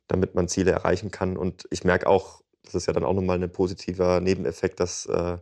[0.06, 1.36] damit man Ziele erreichen kann.
[1.36, 5.38] Und ich merke auch, das ist ja dann auch nochmal ein positiver Nebeneffekt, dass äh,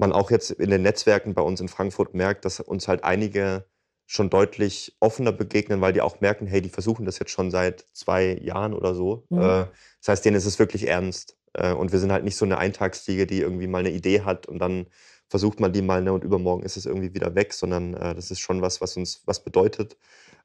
[0.00, 3.66] man auch jetzt in den Netzwerken bei uns in Frankfurt merkt, dass uns halt einige
[4.06, 7.86] schon deutlich offener begegnen, weil die auch merken, hey, die versuchen das jetzt schon seit
[7.92, 9.24] zwei Jahren oder so.
[9.28, 9.38] Mhm.
[9.38, 9.66] Äh,
[10.00, 11.36] das heißt, denen ist es wirklich ernst.
[11.52, 14.46] Äh, und wir sind halt nicht so eine Eintagsfliege, die irgendwie mal eine Idee hat
[14.46, 14.86] und dann
[15.28, 18.32] versucht man die mal ne, und übermorgen ist es irgendwie wieder weg, sondern äh, das
[18.32, 19.96] ist schon was, was uns was bedeutet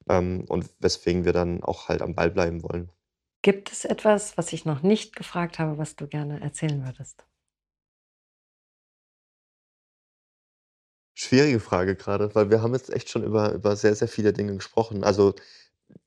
[0.10, 2.92] ähm, und weswegen wir dann auch halt am Ball bleiben wollen.
[3.42, 7.26] Gibt es etwas, was ich noch nicht gefragt habe, was du gerne erzählen würdest?
[11.26, 14.54] Schwierige Frage gerade, weil wir haben jetzt echt schon über, über sehr, sehr viele Dinge
[14.54, 15.04] gesprochen.
[15.04, 15.34] Also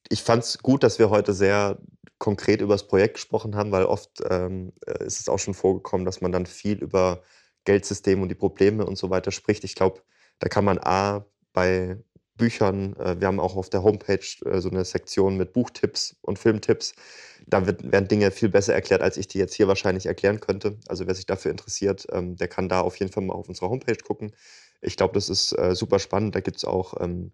[0.08, 1.78] ich fand es gut, dass wir heute sehr
[2.18, 6.06] konkret über das Projekt gesprochen haben, weil oft ähm, äh, ist es auch schon vorgekommen,
[6.06, 7.22] dass man dann viel über
[7.64, 9.64] Geldsystem und die Probleme und so weiter spricht.
[9.64, 10.02] Ich glaube,
[10.38, 11.98] da kann man A bei
[12.36, 16.38] Büchern, äh, wir haben auch auf der Homepage äh, so eine Sektion mit Buchtipps und
[16.38, 16.94] Filmtipps.
[17.46, 20.78] Da wird, werden Dinge viel besser erklärt, als ich die jetzt hier wahrscheinlich erklären könnte.
[20.86, 23.70] Also wer sich dafür interessiert, ähm, der kann da auf jeden Fall mal auf unserer
[23.70, 24.32] Homepage gucken.
[24.80, 26.34] Ich glaube, das ist äh, super spannend.
[26.34, 27.32] Da gibt es auch ähm,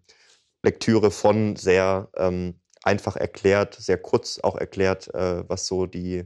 [0.63, 6.25] Lektüre von sehr ähm, einfach erklärt, sehr kurz auch erklärt, äh, was so die,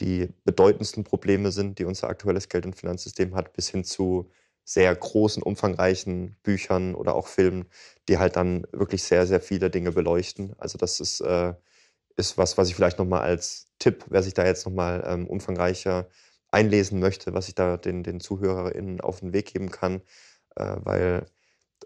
[0.00, 4.30] die bedeutendsten Probleme sind, die unser aktuelles Geld- und Finanzsystem hat, bis hin zu
[4.64, 7.66] sehr großen, umfangreichen Büchern oder auch Filmen,
[8.08, 10.54] die halt dann wirklich sehr, sehr viele Dinge beleuchten.
[10.58, 11.54] Also das ist, äh,
[12.16, 16.08] ist was, was ich vielleicht nochmal als Tipp, wer sich da jetzt nochmal ähm, umfangreicher
[16.50, 20.02] einlesen möchte, was ich da den, den ZuhörerInnen auf den Weg geben kann,
[20.56, 21.26] äh, weil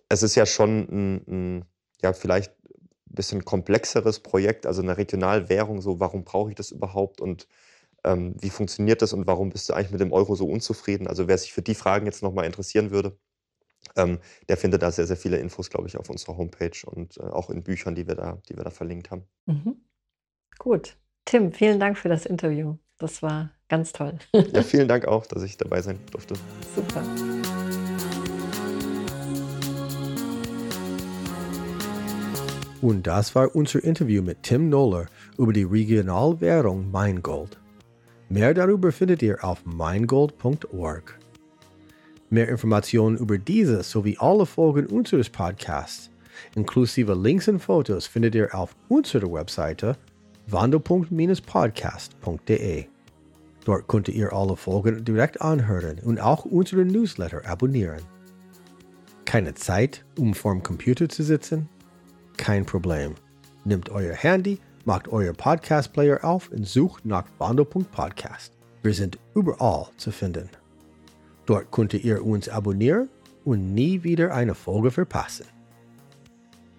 [0.09, 1.64] es ist ja schon ein, ein
[2.03, 7.21] ja, vielleicht ein bisschen komplexeres Projekt, also eine Regionalwährung, so warum brauche ich das überhaupt
[7.21, 7.49] und
[8.05, 11.07] ähm, wie funktioniert das und warum bist du eigentlich mit dem Euro so unzufrieden?
[11.07, 13.19] Also wer sich für die Fragen jetzt nochmal interessieren würde,
[13.97, 17.23] ähm, der findet da sehr, sehr viele Infos, glaube ich, auf unserer Homepage und äh,
[17.23, 19.25] auch in Büchern, die wir da, die wir da verlinkt haben.
[19.47, 19.77] Mhm.
[20.59, 20.97] Gut.
[21.25, 22.77] Tim, vielen Dank für das Interview.
[22.99, 24.19] Das war ganz toll.
[24.33, 26.35] ja, vielen Dank auch, dass ich dabei sein durfte.
[26.75, 27.05] Super.
[32.81, 35.07] Und das war unser Interview mit Tim Noller
[35.37, 37.59] über die Regionalwährung Meingold.
[38.29, 41.18] Mehr darüber findet ihr auf meingold.org.
[42.31, 46.11] Mehr Informationen über diese sowie alle Folgen unseres Podcasts,
[46.55, 49.97] inklusive Links und Fotos, findet ihr auf unserer Webseite
[50.47, 52.85] wandelpunkt-podcast.de.
[53.64, 58.03] Dort könnt ihr alle Folgen direkt anhören und auch unsere Newsletter abonnieren.
[59.24, 61.68] Keine Zeit, um vorm Computer zu sitzen?
[62.39, 63.16] Kein Problem.
[63.64, 68.55] Nehmt euer Handy, macht euer Podcast-Player auf und sucht nach Wando.podcast.
[68.82, 70.49] Wir sind überall zu finden.
[71.45, 73.11] Dort könnt ihr uns abonnieren
[73.45, 75.45] und nie wieder eine Folge verpassen.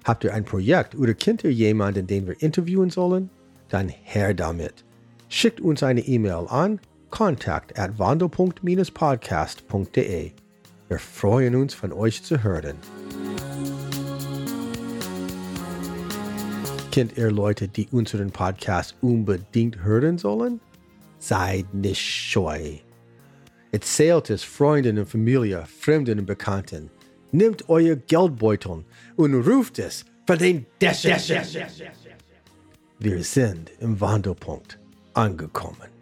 [0.03, 3.29] Habt ihr ein Projekt oder kennt ihr jemanden, den wir interviewen sollen?
[3.67, 4.83] Dann her damit.
[5.27, 6.79] Schickt uns eine E-Mail an
[7.11, 10.31] kontakt at wandelpunkt-podcast.de.
[10.87, 12.77] Wir freuen uns, von euch zu hören.
[16.91, 20.59] Kennt ihr Leute, die unseren Podcast unbedingt hören sollen?
[21.19, 22.77] Seid nicht scheu.
[23.71, 26.89] Erzählt es Freunden und Familie, Fremden und Bekannten.
[27.31, 28.83] Nehmt euer Geldbeutel
[29.15, 31.17] und ruft es für den Dächer.
[32.97, 34.79] Wir sind im Wandelpunkt
[35.13, 35.98] angekommen.